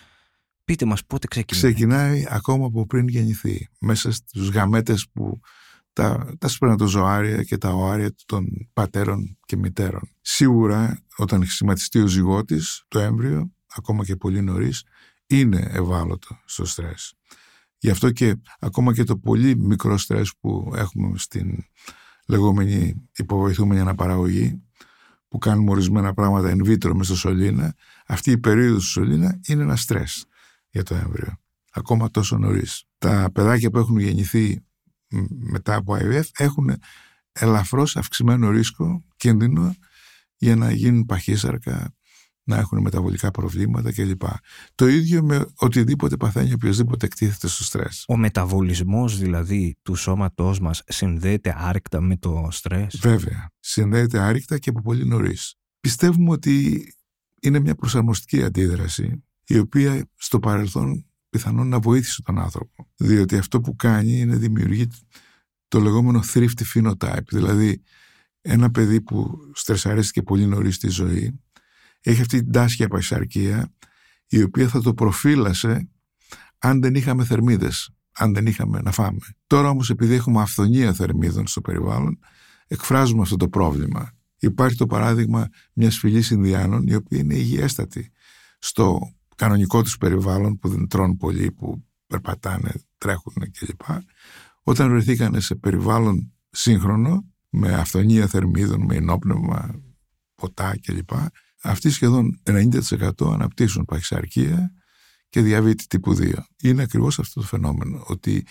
πείτε 0.65 0.85
μας 0.85 1.05
πότε 1.05 1.27
ξεκινάει. 1.27 1.73
Ξεκινάει 1.73 2.25
ακόμα 2.29 2.65
από 2.65 2.85
πριν 2.85 3.07
γεννηθεί. 3.07 3.69
Μέσα 3.79 4.11
στους 4.11 4.49
γαμέτες 4.49 5.07
που 5.13 5.39
τα, 5.93 6.33
τα 6.37 6.47
σπερματοζωάρια 6.47 7.43
και 7.43 7.57
τα 7.57 7.69
οάρια 7.69 8.15
των 8.25 8.47
πατέρων 8.73 9.37
και 9.45 9.57
μητέρων. 9.57 10.11
Σίγουρα 10.21 11.03
όταν 11.17 11.41
έχει 11.41 11.51
σχηματιστεί 11.51 11.99
ο 11.99 12.07
ζυγότης, 12.07 12.83
το 12.87 12.99
έμβριο, 12.99 13.51
ακόμα 13.75 14.05
και 14.05 14.15
πολύ 14.15 14.41
νωρίς, 14.41 14.83
είναι 15.39 15.67
ευάλωτο 15.71 16.39
στο 16.45 16.65
στρες. 16.65 17.13
Γι' 17.77 17.89
αυτό 17.89 18.11
και 18.11 18.35
ακόμα 18.59 18.93
και 18.93 19.03
το 19.03 19.17
πολύ 19.17 19.57
μικρό 19.57 19.97
στρες 19.97 20.33
που 20.39 20.71
έχουμε 20.75 21.17
στην 21.17 21.63
λεγόμενη 22.27 23.09
υποβοηθούμενη 23.15 23.81
αναπαραγωγή, 23.81 24.61
που 25.27 25.37
κάνουμε 25.37 25.71
ορισμένα 25.71 26.13
πράγματα 26.13 26.55
in 26.55 26.67
vitro 26.67 26.93
μες 26.93 27.05
στο 27.05 27.15
σωλήνα, 27.15 27.75
αυτή 28.05 28.31
η 28.31 28.37
περίοδος 28.37 28.83
του 28.83 28.89
σωλήνα 28.89 29.39
είναι 29.47 29.63
ένα 29.63 29.75
στρες 29.75 30.25
για 30.69 30.83
το 30.83 30.95
έμβριο. 30.95 31.37
Ακόμα 31.71 32.09
τόσο 32.09 32.37
νωρίς. 32.37 32.83
Τα 32.97 33.29
παιδάκια 33.33 33.69
που 33.69 33.77
έχουν 33.77 33.99
γεννηθεί 33.99 34.65
μετά 35.29 35.75
από 35.75 35.97
IVF 35.99 36.23
έχουν 36.37 36.71
ελαφρώς 37.31 37.95
αυξημένο 37.95 38.49
ρίσκο, 38.49 39.03
κίνδυνο 39.15 39.75
για 40.37 40.55
να 40.55 40.71
γίνουν 40.71 41.05
παχύσαρκα, 41.05 41.95
να 42.43 42.57
έχουν 42.57 42.81
μεταβολικά 42.81 43.31
προβλήματα 43.31 43.91
κλπ. 43.91 44.21
Το 44.75 44.87
ίδιο 44.87 45.23
με 45.23 45.45
οτιδήποτε 45.55 46.17
παθαίνει 46.17 46.53
οποιοδήποτε 46.53 47.05
εκτίθεται 47.05 47.47
στο 47.47 47.63
στρες. 47.63 48.05
Ο 48.07 48.17
μεταβολισμός 48.17 49.17
δηλαδή 49.17 49.77
του 49.81 49.95
σώματός 49.95 50.59
μας 50.59 50.83
συνδέεται 50.87 51.55
άρρηκτα 51.57 52.01
με 52.01 52.17
το 52.17 52.47
στρες; 52.51 52.97
Βέβαια, 53.01 53.49
συνδέεται 53.59 54.19
άρρηκτα 54.19 54.57
και 54.57 54.69
από 54.69 54.81
πολύ 54.81 55.05
νωρίς. 55.05 55.55
Πιστεύουμε 55.79 56.31
ότι 56.31 56.85
είναι 57.41 57.59
μια 57.59 57.75
προσαρμοστική 57.75 58.43
αντίδραση 58.43 59.23
η 59.45 59.57
οποία 59.57 60.05
στο 60.15 60.39
παρελθόν 60.39 61.05
πιθανόν 61.29 61.67
να 61.67 61.79
βοήθησε 61.79 62.21
τον 62.21 62.39
άνθρωπο. 62.39 62.89
Διότι 62.95 63.37
αυτό 63.37 63.61
που 63.61 63.75
κάνει 63.75 64.19
είναι 64.19 64.35
δημιουργεί 64.35 64.87
το 65.67 65.79
λεγόμενο 65.79 66.21
thrifty 66.33 66.63
phenotype, 66.73 67.27
δηλαδή 67.29 67.81
ένα 68.41 68.71
παιδί 68.71 69.01
που 69.01 69.37
στρεσαρίστηκε 69.53 70.21
πολύ 70.21 70.45
νωρίς 70.45 70.75
στη 70.75 70.89
ζωή 70.89 71.39
έχει 72.01 72.21
αυτή 72.21 72.43
την 72.43 72.51
τάσχια 72.51 72.87
παχυσαρκία 72.87 73.73
η 74.27 74.41
οποία 74.41 74.67
θα 74.67 74.81
το 74.81 74.93
προφύλασε 74.93 75.89
αν 76.57 76.81
δεν 76.81 76.95
είχαμε 76.95 77.23
θερμίδες, 77.23 77.89
αν 78.11 78.33
δεν 78.33 78.45
είχαμε 78.45 78.81
να 78.81 78.91
φάμε. 78.91 79.19
Τώρα 79.47 79.69
όμως 79.69 79.89
επειδή 79.89 80.13
έχουμε 80.13 80.41
αυθονία 80.41 80.93
θερμίδων 80.93 81.47
στο 81.47 81.61
περιβάλλον, 81.61 82.19
εκφράζουμε 82.67 83.21
αυτό 83.21 83.35
το 83.35 83.49
πρόβλημα. 83.49 84.11
Υπάρχει 84.37 84.77
το 84.77 84.85
παράδειγμα 84.85 85.47
μιας 85.73 85.97
φυλής 85.97 86.29
Ινδιάνων 86.29 86.87
η 86.87 86.95
οποία 86.95 87.19
είναι 87.19 87.35
υγιέστατη 87.35 88.11
στο 88.59 89.13
κανονικό 89.35 89.81
τους 89.81 89.97
περιβάλλον 89.97 90.59
που 90.59 90.69
δεν 90.69 90.87
τρώνε 90.87 91.15
πολύ, 91.15 91.51
που 91.51 91.85
περπατάνε, 92.07 92.71
τρέχουν 92.97 93.33
κλπ. 93.59 93.81
Όταν 94.63 94.89
βρεθήκανε 94.89 95.39
σε 95.39 95.55
περιβάλλον 95.55 96.33
σύγχρονο, 96.49 97.25
με 97.49 97.73
αυθονία 97.73 98.27
θερμίδων, 98.27 98.81
με 98.85 98.95
ενόπνευμα, 98.95 99.81
ποτά 100.35 100.75
κλπ 100.81 101.09
αυτοί 101.61 101.89
σχεδόν 101.89 102.41
90% 102.43 103.11
αναπτύσσουν 103.33 103.85
παχυσαρκία 103.85 104.71
και 105.29 105.41
διαβήτη 105.41 105.87
τύπου 105.87 106.15
2. 106.19 106.33
Είναι 106.61 106.81
ακριβώς 106.81 107.19
αυτό 107.19 107.39
το 107.39 107.45
φαινόμενο, 107.45 108.03
ότι 108.07 108.45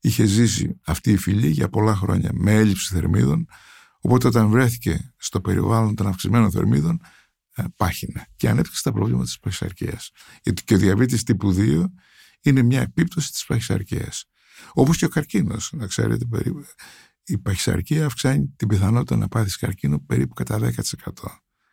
είχε 0.00 0.24
ζήσει 0.24 0.80
αυτή 0.84 1.10
η 1.10 1.16
φυλή 1.16 1.48
για 1.48 1.68
πολλά 1.68 1.94
χρόνια 1.94 2.30
με 2.32 2.54
έλλειψη 2.54 2.94
θερμίδων, 2.94 3.46
οπότε 4.00 4.26
όταν 4.26 4.48
βρέθηκε 4.48 5.14
στο 5.16 5.40
περιβάλλον 5.40 5.94
των 5.94 6.06
αυξημένων 6.06 6.50
θερμίδων, 6.50 7.00
ε, 7.54 7.64
πάχυνε 7.76 8.26
και 8.36 8.48
ανέπτυξε 8.48 8.82
τα 8.82 8.92
προβλήματα 8.92 9.24
της 9.24 9.38
παχυσαρκίας. 9.38 10.10
Γιατί 10.42 10.64
και 10.64 10.74
ο 10.74 10.78
διαβήτης 10.78 11.22
τύπου 11.22 11.52
2 11.52 11.92
είναι 12.40 12.62
μια 12.62 12.80
επίπτωση 12.80 13.30
της 13.30 13.44
παχυσαρκίας. 13.44 14.24
Όπως 14.72 14.96
και 14.96 15.04
ο 15.04 15.08
καρκίνος, 15.08 15.72
να 15.72 15.86
ξέρετε, 15.86 16.24
περίπου. 16.24 16.64
η 17.24 17.38
παχυσαρκία 17.38 18.06
αυξάνει 18.06 18.52
την 18.56 18.68
πιθανότητα 18.68 19.16
να 19.16 19.28
πάθεις 19.28 19.56
καρκίνο 19.56 20.00
περίπου 20.00 20.34
κατά 20.34 20.58
10% 20.58 20.72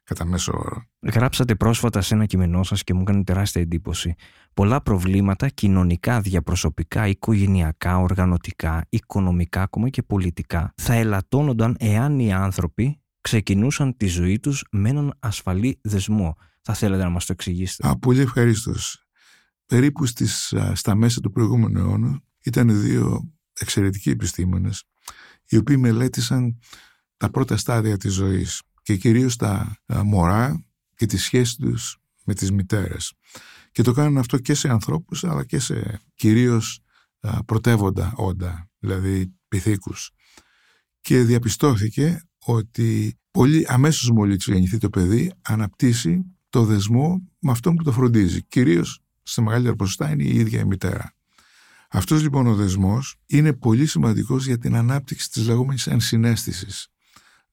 κατά 0.09 0.25
μέσο 0.25 0.51
όρο. 0.55 0.85
Γράψατε 1.13 1.55
πρόσφατα 1.55 2.01
σε 2.01 2.13
ένα 2.13 2.25
κείμενό 2.25 2.63
σας 2.63 2.83
και 2.83 2.93
μου 2.93 3.01
έκανε 3.01 3.23
τεράστια 3.23 3.61
εντύπωση. 3.61 4.15
Πολλά 4.53 4.81
προβλήματα 4.81 5.49
κοινωνικά, 5.49 6.21
διαπροσωπικά, 6.21 7.07
οικογενειακά, 7.07 7.97
οργανωτικά, 7.97 8.85
οικονομικά, 8.89 9.61
ακόμα 9.61 9.89
και 9.89 10.03
πολιτικά 10.03 10.73
θα 10.75 10.93
ελαττώνονταν 10.93 11.75
εάν 11.79 12.19
οι 12.19 12.33
άνθρωποι 12.33 13.01
ξεκινούσαν 13.21 13.97
τη 13.97 14.07
ζωή 14.07 14.39
τους 14.39 14.65
με 14.71 14.89
έναν 14.89 15.13
ασφαλή 15.19 15.79
δεσμό. 15.83 16.35
Θα 16.61 16.73
θέλατε 16.73 17.03
να 17.03 17.09
μας 17.09 17.25
το 17.25 17.33
εξηγήσετε; 17.33 17.87
Α, 17.87 17.97
πολύ 17.97 18.21
ευχαρίστως. 18.21 19.03
Περίπου 19.65 20.05
στις, 20.05 20.53
στα 20.73 20.95
μέσα 20.95 21.19
του 21.21 21.31
προηγούμενου 21.31 21.79
αιώνα 21.79 22.21
ήταν 22.43 22.81
δύο 22.81 23.31
εξαιρετικοί 23.59 24.09
επιστήμονες 24.09 24.83
οι 25.45 25.57
οποίοι 25.57 25.75
μελέτησαν 25.79 26.59
τα 27.17 27.29
πρώτα 27.29 27.57
στάδια 27.57 27.97
της 27.97 28.13
ζωής 28.13 28.61
και 28.81 28.95
κυρίως 28.95 29.35
τα 29.35 29.77
μωρά 30.03 30.65
και 30.95 31.05
τις 31.05 31.23
σχέσεις 31.23 31.55
τους 31.55 31.97
με 32.25 32.33
τις 32.33 32.51
μητέρες. 32.51 33.13
Και 33.71 33.81
το 33.81 33.91
κάνουν 33.91 34.17
αυτό 34.17 34.37
και 34.37 34.53
σε 34.53 34.69
ανθρώπους 34.69 35.23
αλλά 35.23 35.45
και 35.45 35.59
σε 35.59 36.01
κυρίως 36.15 36.79
πρωτεύοντα 37.45 38.13
όντα, 38.15 38.69
δηλαδή 38.79 39.33
πυθίκους. 39.47 40.11
Και 41.01 41.21
διαπιστώθηκε 41.21 42.23
ότι 42.45 43.19
πολύ 43.31 43.65
αμέσως 43.67 44.09
μόλις 44.09 44.45
γεννηθεί 44.45 44.77
το 44.77 44.89
παιδί 44.89 45.33
αναπτύσσει 45.41 46.25
το 46.49 46.65
δεσμό 46.65 47.29
με 47.39 47.51
αυτόν 47.51 47.75
που 47.75 47.83
το 47.83 47.91
φροντίζει. 47.91 48.43
Κυρίως 48.43 49.01
σε 49.23 49.41
μεγαλύτερα 49.41 49.75
ποσοστά 49.75 50.11
είναι 50.11 50.23
η 50.23 50.35
ίδια 50.35 50.59
η 50.59 50.65
μητέρα. 50.65 51.13
Αυτός 51.89 52.21
λοιπόν 52.21 52.47
ο 52.47 52.55
δεσμός 52.55 53.15
είναι 53.25 53.53
πολύ 53.53 53.85
σημαντικός 53.85 54.45
για 54.45 54.57
την 54.57 54.75
ανάπτυξη 54.75 55.31
της 55.31 55.45
λεγόμενης 55.45 55.87
ενσυναίσθησης. 55.87 56.87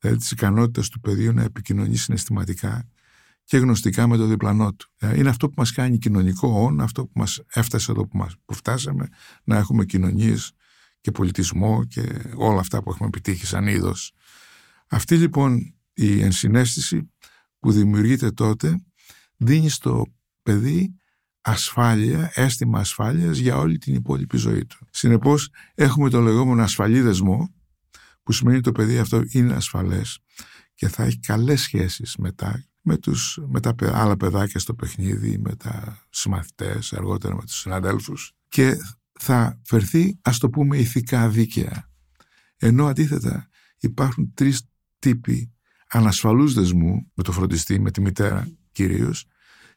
Δηλαδή 0.07 0.21
της 0.23 0.31
ικανότητας 0.31 0.89
του 0.89 1.01
παιδιού 1.01 1.33
να 1.33 1.43
επικοινωνεί 1.43 1.97
συναισθηματικά 1.97 2.89
και 3.45 3.59
γνωστικά 3.59 4.07
με 4.07 4.17
το 4.17 4.27
διπλανό 4.27 4.75
του. 4.75 4.91
Ε, 4.99 5.19
είναι 5.19 5.29
αυτό 5.29 5.49
που 5.49 5.55
μας 5.57 5.73
κάνει 5.73 5.99
κοινωνικό 5.99 6.49
όν, 6.49 6.81
αυτό 6.81 7.05
που 7.05 7.13
μας 7.15 7.41
έφτασε 7.53 7.91
εδώ 7.91 8.07
που, 8.07 8.17
μας, 8.17 8.37
που 8.45 8.55
φτάσαμε, 8.55 9.09
να 9.45 9.57
έχουμε 9.57 9.85
κοινωνίες 9.85 10.53
και 11.01 11.11
πολιτισμό 11.11 11.85
και 11.85 12.23
όλα 12.35 12.61
αυτά 12.61 12.83
που 12.83 12.91
έχουμε 12.91 13.09
επιτύχει 13.09 13.47
σαν 13.47 13.67
είδος. 13.67 14.13
Αυτή 14.89 15.17
λοιπόν 15.17 15.75
η 15.95 16.23
ενσυναίσθηση 16.23 17.11
που 17.59 17.73
δημιουργείται 17.73 18.31
τότε 18.31 18.81
δίνει 19.37 19.69
στο 19.69 20.07
παιδί 20.43 20.95
ασφάλεια, 21.41 22.31
αίσθημα 22.35 22.79
ασφάλειας 22.79 23.39
για 23.39 23.57
όλη 23.57 23.79
την 23.79 23.95
υπόλοιπη 23.95 24.37
ζωή 24.37 24.67
του. 24.67 24.87
Συνεπώς 24.91 25.51
έχουμε 25.75 26.11
το 26.11 26.21
λεγόμενο 26.21 26.63
ασφαλή 26.63 27.01
δεσμό 27.01 27.55
που 28.27 28.33
σημαίνει 28.33 28.61
το 28.61 28.73
παιδί 28.73 28.99
αυτό 28.99 29.23
είναι 29.31 29.55
ασφαλές 29.55 30.19
και 30.75 30.89
θα 30.89 31.03
έχει 31.03 31.19
καλές 31.19 31.61
σχέσεις 31.61 32.17
μετά 32.17 32.65
με, 32.83 32.97
τους, 32.97 33.39
με 33.47 33.61
τα 33.61 33.75
άλλα 33.81 34.17
παιδάκια 34.17 34.61
στο 34.61 34.75
παιχνίδι, 34.75 35.39
με 35.39 35.57
τα 35.57 36.03
συμμαθητές, 36.11 36.93
αργότερα 36.93 37.35
με 37.35 37.43
τους 37.43 37.59
συναδέλφους 37.59 38.33
και 38.49 38.77
θα 39.19 39.61
φερθεί, 39.63 40.19
ας 40.23 40.39
το 40.39 40.51
πούμε, 40.51 40.77
ηθικά 40.77 41.29
δίκαια. 41.29 41.91
Ενώ 42.57 42.87
αντίθετα 42.87 43.49
υπάρχουν 43.79 44.35
τρεις 44.35 44.63
τύποι 44.99 45.53
ανασφαλούς 45.89 46.55
δεσμού 46.55 47.11
με 47.15 47.23
το 47.23 47.33
φροντιστή, 47.33 47.81
με 47.81 47.91
τη 47.91 48.01
μητέρα 48.01 48.49
κυρίως, 48.73 49.27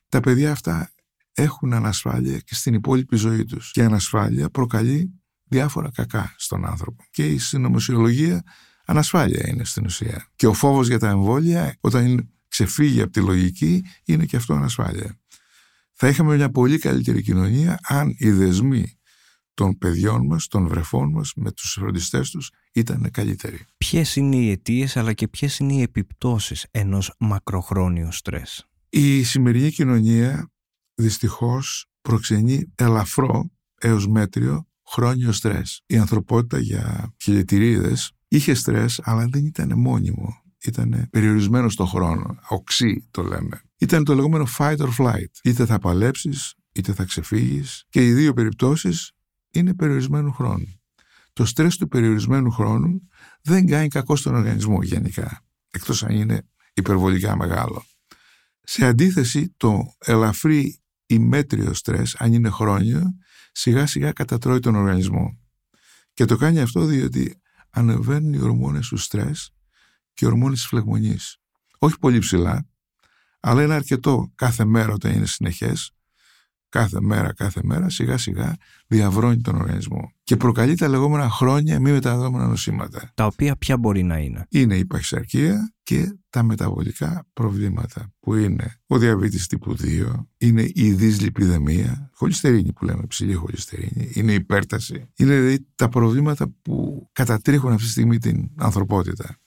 τα 0.09 0.19
παιδιά 0.19 0.51
αυτά 0.51 0.91
έχουν 1.33 1.73
ανασφάλεια 1.73 2.39
και 2.39 2.55
στην 2.55 2.73
υπόλοιπη 2.73 3.15
ζωή 3.15 3.45
τους. 3.45 3.71
Και 3.71 3.81
η 3.81 3.83
ανασφάλεια 3.83 4.49
προκαλεί 4.49 5.18
διάφορα 5.49 5.91
κακά 5.91 6.33
στον 6.37 6.65
άνθρωπο. 6.65 7.03
Και 7.11 7.27
η 7.27 7.37
συνωμοσιολογία 7.37 8.43
ανασφάλεια 8.85 9.49
είναι 9.49 9.63
στην 9.63 9.85
ουσία. 9.85 10.27
Και 10.35 10.47
ο 10.47 10.53
φόβος 10.53 10.87
για 10.87 10.99
τα 10.99 11.09
εμβόλια, 11.09 11.77
όταν 11.79 12.29
ξεφύγει 12.47 13.01
από 13.01 13.11
τη 13.11 13.19
λογική, 13.19 13.83
είναι 14.05 14.25
και 14.25 14.35
αυτό 14.35 14.53
ανασφάλεια. 14.53 15.19
Θα 15.93 16.07
είχαμε 16.07 16.35
μια 16.35 16.51
πολύ 16.51 16.77
καλύτερη 16.77 17.21
κοινωνία 17.21 17.79
αν 17.83 18.15
οι 18.17 18.31
δεσμοί 18.31 18.99
των 19.53 19.77
παιδιών 19.77 20.25
μας, 20.25 20.47
των 20.47 20.67
βρεφών 20.67 21.11
μας 21.11 21.31
με 21.35 21.51
τους 21.51 21.71
φροντιστές 21.71 22.29
τους 22.29 22.51
ήταν 22.73 23.09
καλύτεροι. 23.11 23.65
Ποιες 23.77 24.15
είναι 24.15 24.35
οι 24.35 24.51
αιτίες 24.51 24.97
αλλά 24.97 25.13
και 25.13 25.27
ποιες 25.27 25.59
είναι 25.59 25.73
οι 25.73 25.81
επιπτώσεις 25.81 26.65
ενός 26.71 27.13
μακροχρόνιου 27.19 28.11
στρες; 28.11 28.67
Η 28.89 29.23
σημερινή 29.23 29.71
κοινωνία 29.71 30.51
δυστυχώς 30.95 31.85
προξενεί 32.01 32.73
ελαφρό 32.75 33.49
έως 33.79 34.07
μέτριο 34.07 34.68
χρόνιο 34.89 35.31
στρες. 35.31 35.81
Η 35.85 35.97
ανθρωπότητα 35.97 36.59
για 36.59 37.13
χιλιετηρίδες 37.21 38.11
είχε 38.27 38.53
στρες 38.53 39.01
αλλά 39.03 39.27
δεν 39.27 39.45
ήταν 39.45 39.73
μόνιμο. 39.79 40.43
Ήταν 40.63 41.07
περιορισμένο 41.09 41.69
στο 41.69 41.85
χρόνο. 41.85 42.39
Οξύ 42.47 43.07
το 43.11 43.23
λέμε. 43.23 43.61
Ήταν 43.77 44.03
το 44.03 44.15
λεγόμενο 44.15 44.45
fight 44.57 44.77
or 44.77 44.89
flight. 44.97 45.31
Είτε 45.43 45.65
θα 45.65 45.79
παλέψεις 45.79 46.53
είτε 46.71 46.93
θα 46.93 47.03
ξεφύγεις 47.03 47.85
και 47.89 48.05
οι 48.05 48.13
δύο 48.13 48.33
περιπτώσεις 48.33 49.11
είναι 49.51 49.73
περιορισμένου 49.73 50.31
χρόνου. 50.31 50.81
Το 51.33 51.45
στρες 51.45 51.77
του 51.77 51.87
περιορισμένου 51.87 52.51
χρόνου 52.51 53.07
δεν 53.41 53.67
κάνει 53.67 53.87
κακό 53.87 54.15
στον 54.15 54.35
οργανισμό 54.35 54.83
γενικά, 54.83 55.45
εκτός 55.69 56.03
αν 56.03 56.15
είναι 56.15 56.41
υπερβολικά 56.73 57.35
μεγάλο. 57.35 57.83
Σε 58.61 58.85
αντίθεση, 58.85 59.53
το 59.57 59.95
ελαφρύ 60.05 60.78
μέτριο 61.17 61.73
στρες, 61.73 62.15
αν 62.15 62.33
είναι 62.33 62.49
χρόνιο, 62.49 63.15
σιγά 63.51 63.87
σιγά 63.87 64.11
κατατρώει 64.11 64.59
τον 64.59 64.75
οργανισμό. 64.75 65.39
Και 66.13 66.25
το 66.25 66.37
κάνει 66.37 66.59
αυτό 66.59 66.85
διότι 66.85 67.41
ανεβαίνουν 67.69 68.33
οι 68.33 68.41
ορμόνες 68.41 68.87
του 68.87 68.97
στρες 68.97 69.51
και 70.13 70.25
οι 70.25 70.27
ορμόνες 70.27 70.59
της 70.59 70.67
φλεγμονής. 70.67 71.37
Όχι 71.79 71.99
πολύ 71.99 72.19
ψηλά, 72.19 72.67
αλλά 73.39 73.63
είναι 73.63 73.73
αρκετό 73.73 74.31
κάθε 74.35 74.65
μέρα 74.65 74.93
όταν 74.93 75.13
είναι 75.13 75.25
συνεχές 75.25 75.91
κάθε 76.69 77.01
μέρα, 77.01 77.33
κάθε 77.33 77.59
μέρα, 77.63 77.89
σιγά 77.89 78.17
σιγά 78.17 78.55
διαβρώνει 78.87 79.41
τον 79.41 79.55
οργανισμό. 79.55 80.13
Και 80.23 80.37
προκαλεί 80.37 80.75
τα 80.75 80.87
λεγόμενα 80.87 81.29
χρόνια 81.29 81.79
μη 81.79 81.91
μεταδόμενα 81.91 82.47
νοσήματα. 82.47 83.11
Τα 83.13 83.25
οποία 83.25 83.55
ποια 83.55 83.77
μπορεί 83.77 84.03
να 84.03 84.17
είναι. 84.17 84.45
Είναι 84.49 84.75
η 84.75 84.85
παχυσαρκία 84.85 85.73
και 85.83 86.17
τα 86.29 86.43
μεταβολικά 86.43 87.27
προβλήματα 87.33 88.13
που 88.19 88.35
είναι 88.35 88.81
ο 88.87 88.97
διαβήτης 88.97 89.47
τύπου 89.47 89.75
2, 89.81 90.25
είναι 90.37 90.69
η 90.73 90.91
δυσλιπιδεμία, 90.91 92.09
χολυστερίνη 92.13 92.73
που 92.73 92.85
λέμε, 92.85 93.05
ψηλή 93.07 93.33
χολυστερίνη, 93.33 94.11
είναι 94.13 94.31
η 94.31 94.35
υπέρταση. 94.35 95.09
Είναι 95.15 95.35
δηλαδή 95.35 95.67
τα 95.75 95.89
προβλήματα 95.89 96.53
που 96.61 97.07
κατατρίχουν 97.13 97.71
αυτή 97.71 97.83
τη 97.83 97.91
στιγμή 97.91 98.17
την 98.17 98.49
ανθρωπότητα. 98.57 99.37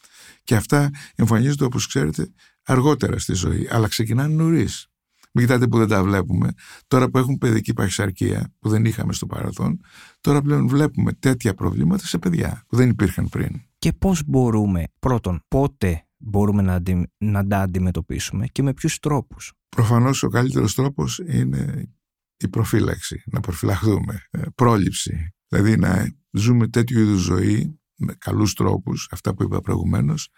Και 0.45 0.55
αυτά 0.55 0.91
εμφανίζονται 1.15 1.65
όπως 1.65 1.87
ξέρετε 1.87 2.33
αργότερα 2.63 3.19
στη 3.19 3.35
ζωή, 3.35 3.69
αλλά 3.71 3.89
ξεκινάνε 3.89 4.35
νωρίς. 4.35 4.92
Μην 5.33 5.47
κοιτάτε 5.47 5.67
που 5.67 5.79
δεν 5.79 5.89
τα 5.89 6.03
βλέπουμε. 6.03 6.53
Τώρα 6.87 7.11
που 7.11 7.19
έχουν 7.19 7.39
παιδική 7.39 7.73
παχυσαρκία, 7.73 8.55
που 8.59 8.69
δεν 8.69 8.85
είχαμε 8.85 9.13
στο 9.13 9.27
παρελθόν, 9.27 9.81
τώρα 10.21 10.43
πλέον 10.43 10.69
βλέπουμε 10.69 11.13
τέτοια 11.13 11.55
προβλήματα 11.55 12.07
σε 12.07 12.19
παιδιά 12.19 12.65
που 12.69 12.77
δεν 12.77 12.89
υπήρχαν 12.89 13.29
πριν. 13.29 13.61
Και 13.79 13.93
πώς 13.93 14.23
μπορούμε, 14.27 14.85
πρώτον, 14.99 15.45
πότε 15.49 16.07
μπορούμε 16.17 16.63
να, 16.63 16.75
αντι... 16.75 17.11
να 17.19 17.47
τα 17.47 17.59
αντιμετωπίσουμε 17.59 18.47
και 18.47 18.63
με 18.63 18.75
ποιους 18.75 18.99
τρόπους; 18.99 19.53
Προφανώς 19.69 20.23
ο 20.23 20.29
καλύτερος 20.29 20.75
τρόπος 20.75 21.21
είναι 21.27 21.93
η 22.37 22.49
προφύλαξη, 22.49 23.23
να 23.27 23.41
προφυλαχθούμε, 23.41 24.23
ε, 24.31 24.43
πρόληψη. 24.55 25.35
Δηλαδή 25.49 25.77
να 25.77 26.11
ζούμε 26.31 26.69
τέτοιου 26.69 27.01
είδους 27.01 27.21
ζωή 27.21 27.81
με 27.97 28.15
καλούς 28.19 28.55
τρόπους, 28.55 29.09
αυτά 29.11 29.35
που 29.35 29.43
είπα 29.43 29.61
προηγουμένως, 29.61 30.29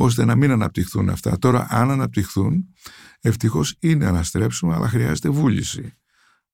ώστε 0.00 0.24
να 0.24 0.36
μην 0.36 0.50
αναπτυχθούν 0.50 1.08
αυτά. 1.08 1.38
Τώρα, 1.38 1.66
αν 1.70 1.90
αναπτυχθούν, 1.90 2.74
ευτυχώς 3.20 3.76
είναι 3.78 4.06
αναστρέψιμο, 4.06 4.72
αλλά 4.72 4.88
χρειάζεται 4.88 5.28
βούληση 5.28 5.92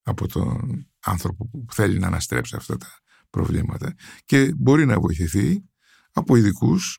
από 0.03 0.29
τον 0.29 0.87
άνθρωπο 1.01 1.49
που 1.49 1.67
θέλει 1.71 1.99
να 1.99 2.07
αναστρέψει 2.07 2.57
αυτά 2.57 2.77
τα 2.77 2.87
προβλήματα. 3.31 3.95
Και 4.25 4.53
μπορεί 4.57 4.87
να 4.87 5.01
βοηθηθεί 5.01 5.65
από 6.13 6.37
ειδικούς 6.37 6.99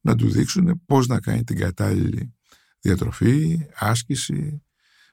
να 0.00 0.14
του 0.14 0.30
δείξουν 0.30 0.82
πώς 0.86 1.06
να 1.06 1.20
κάνει 1.20 1.44
την 1.44 1.56
κατάλληλη 1.56 2.34
διατροφή, 2.80 3.58
άσκηση, 3.74 4.62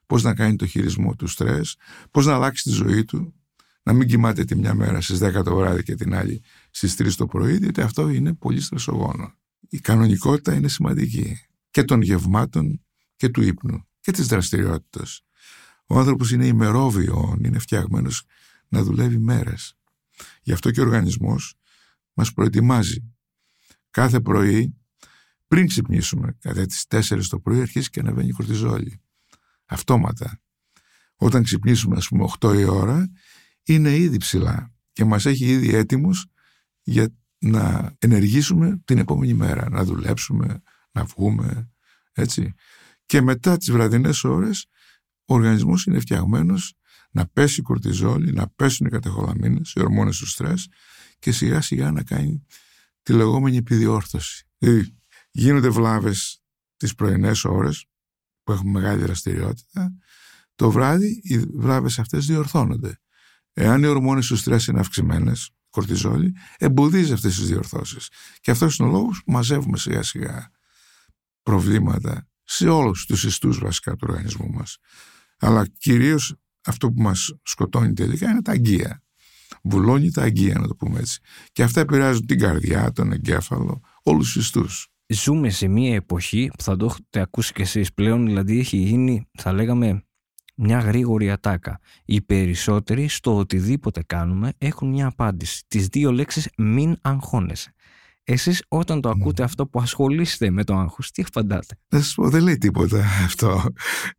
πώς 0.06 0.24
να 0.24 0.36
κάνει 0.36 0.56
το 0.56 0.66
χειρισμό 0.66 1.16
του 1.16 1.28
στρες, 1.28 1.76
πώς 2.12 2.26
να 2.26 2.34
αλλάξει 2.34 2.64
τη 2.64 2.70
ζωή 2.70 3.06
του, 3.06 3.34
να 3.84 3.94
μην 3.94 4.08
κοιμάται 4.08 4.44
τη 4.44 4.56
μια 4.56 4.74
μέρα 4.74 5.02
στις 5.02 5.20
10 5.20 5.44
το 5.44 5.56
βράδυ 5.56 5.84
και 5.84 5.96
την 5.96 6.16
άλλη 6.16 6.44
στις 6.70 6.96
3 6.96 7.16
το 7.16 7.26
πρωί, 7.26 7.58
διότι 7.58 7.82
αυτό 7.82 8.10
είναι 8.10 8.34
πολύ 8.34 8.62
στρεσογόνο 8.62 9.34
η 9.70 9.80
κανονικότητα 9.80 10.54
είναι 10.54 10.68
σημαντική 10.68 11.38
και 11.72 11.84
των 11.84 12.02
γευμάτων 12.02 12.86
και 13.16 13.30
του 13.30 13.42
ύπνου 13.42 13.88
και 14.00 14.12
της 14.12 14.28
δραστηριότητας. 14.28 15.22
Ο 15.86 16.00
άνθρωπος 16.00 16.32
είναι 16.32 16.46
ημερόβιο, 16.46 17.38
είναι 17.44 17.60
φτιαγμένος 17.60 18.24
να 18.68 18.84
δουλεύει 18.84 19.18
μέρες. 19.18 19.78
Γι' 20.42 20.52
αυτό 20.52 20.72
και 20.72 20.80
ο 20.80 20.84
οργανισμός 20.84 21.56
μας 22.14 22.34
προετοιμάζει. 22.34 23.14
Κάθε 23.90 24.20
πρωί, 24.20 24.76
πριν 25.48 25.68
ξυπνήσουμε, 25.68 26.38
κατά 26.40 26.66
τις 26.66 26.86
4 26.88 27.28
το 27.30 27.40
πρωί, 27.40 27.62
αρχίζει 27.62 27.90
και 27.90 28.00
ανεβαίνει 28.00 28.28
η 28.28 28.32
κορτιζόλη. 28.32 29.02
Αυτόματα. 29.66 30.42
Όταν 31.16 31.44
ξυπνήσουμε, 31.44 31.96
ας 31.98 32.08
πούμε, 32.08 32.24
8 32.24 32.60
η 32.60 32.64
ώρα, 32.64 33.12
είναι 33.64 33.96
ήδη 33.96 34.18
ψηλά 34.18 34.72
και 34.94 35.06
μας 35.06 35.26
έχει 35.26 35.46
ήδη 35.46 35.76
έτοιμους 35.76 36.26
για 36.84 37.16
να 37.40 37.96
ενεργήσουμε 38.00 38.82
την 38.86 38.98
επόμενη 38.98 39.34
μέρα, 39.34 39.70
να 39.70 39.84
δουλέψουμε, 39.84 40.62
να 40.92 41.04
βγούμε, 41.04 41.70
έτσι. 42.12 42.54
Και 43.06 43.22
μετά 43.22 43.58
τις 43.58 43.72
βραδινές 43.72 44.24
ώρες 44.24 44.66
ο 45.26 45.34
οργανισμός 45.34 45.86
είναι 45.86 46.00
φτιαγμένος 46.00 46.74
να 47.12 47.28
πέσει 47.28 47.60
η 47.60 47.64
κορτιζόλη, 47.64 48.34
να 48.34 48.48
πέσουν 48.48 48.88
οι 48.88 48.90
κατεχολαμίνες, 48.90 49.74
οι 49.76 49.82
ορμόνες 49.82 50.18
του 50.18 50.28
στρες 50.28 50.68
και 51.20 51.32
σιγά 51.32 51.62
σιγά 51.62 51.92
να 51.92 52.04
κάνει 52.04 52.46
τη 53.04 53.14
λεγόμενη 53.14 53.58
επιδιόρθωση. 53.58 54.48
Δηλαδή 54.58 54.96
γίνονται 55.32 55.70
βλάβες 55.70 56.42
τις 56.78 56.96
πρωινές 56.96 57.44
ώρες 57.46 57.86
που 58.44 58.52
έχουν 58.52 58.70
μεγάλη 58.70 59.02
δραστηριότητα, 59.02 59.94
το 60.56 60.72
βράδυ 60.72 61.22
οι 61.24 61.38
βλάβες 61.38 62.00
αυτές 62.00 62.26
διορθώνονται. 62.26 63.00
Εάν 63.54 63.84
οι 63.84 63.86
ορμόνες 63.86 64.28
του 64.28 64.36
στρες 64.36 64.68
είναι 64.68 64.80
αυξημένες, 64.80 65.50
κορτιζόλη, 65.78 66.36
εμποδίζει 66.58 67.14
αυτές 67.14 67.36
τις 67.36 67.48
διορθώσεις. 67.48 68.10
Και 68.42 68.52
αυτός 68.52 68.78
είναι 68.78 68.88
ο 68.88 68.92
λόγος 68.92 69.22
που 69.26 69.32
μαζεύουμε 69.32 69.78
σιγά 69.78 70.04
σιγά 70.04 70.52
προβλήματα 71.44 72.28
σε 72.44 72.70
όλους 72.70 73.06
τους 73.06 73.24
ιστούς 73.24 73.60
βασικά 73.60 73.96
του 73.96 74.08
οργανισμού 74.10 74.50
μας. 74.50 74.78
Αλλά 75.40 75.68
κυρίως 75.78 76.36
αυτό 76.66 76.92
που 76.92 77.02
μας 77.02 77.34
σκοτώνει 77.44 77.94
τελικά 77.94 78.30
είναι 78.30 78.42
τα 78.42 78.52
αγκία. 78.52 79.04
Βουλώνει 79.64 80.12
τα 80.12 80.24
αγκία, 80.24 80.60
να 80.60 80.68
το 80.68 80.76
πούμε 80.76 81.00
έτσι. 81.00 81.20
Και 81.52 81.64
αυτά 81.64 81.82
επηρεάζουν 81.82 82.26
την 82.26 82.40
καρδιά, 82.40 82.92
τον 82.92 83.12
εγκέφαλο, 83.12 83.82
όλους 84.04 84.32
τους 84.32 84.44
ιστούς. 84.44 84.88
Ζούμε 85.08 85.50
σε 85.50 85.68
μια 85.68 85.96
εποχή 85.96 86.50
που 86.58 86.64
θα 86.64 86.76
το 86.76 86.86
έχετε 86.86 87.20
ακούσει 87.20 87.54
κι 87.54 87.62
εσείς 87.62 87.94
πλέον, 87.94 88.26
δηλαδή 88.26 88.60
έχει 88.60 88.78
γίνει, 88.78 89.30
θα 89.38 89.54
λέγαμε, 89.54 90.07
μια 90.58 90.80
γρήγορη 90.80 91.32
ατάκα. 91.32 91.80
Οι 92.06 92.22
περισσότεροι 92.22 93.08
στο 93.08 93.38
οτιδήποτε 93.38 94.04
κάνουμε 94.04 94.54
έχουν 94.58 94.90
μια 94.90 95.08
απάντηση. 95.08 95.64
Τις 95.68 95.88
δύο 95.88 96.12
λέξεις 96.12 96.50
μην 96.58 96.98
αγχώνεσαι. 97.02 97.74
Εσείς 98.24 98.64
όταν 98.68 99.02
το 99.02 99.10
ακούτε 99.10 99.44
αυτό 99.44 99.68
που 99.68 99.80
ασχολείστε 99.80 100.50
με 100.50 100.64
το 100.64 100.76
άγχος, 100.76 101.12
τι 101.12 101.24
απαντάτε. 101.28 101.80
Να 101.90 102.02
σα 102.02 102.14
πω, 102.22 102.30
δεν 102.30 102.44
λέει 102.44 102.58
τίποτα 102.58 103.04
αυτό. 103.26 103.64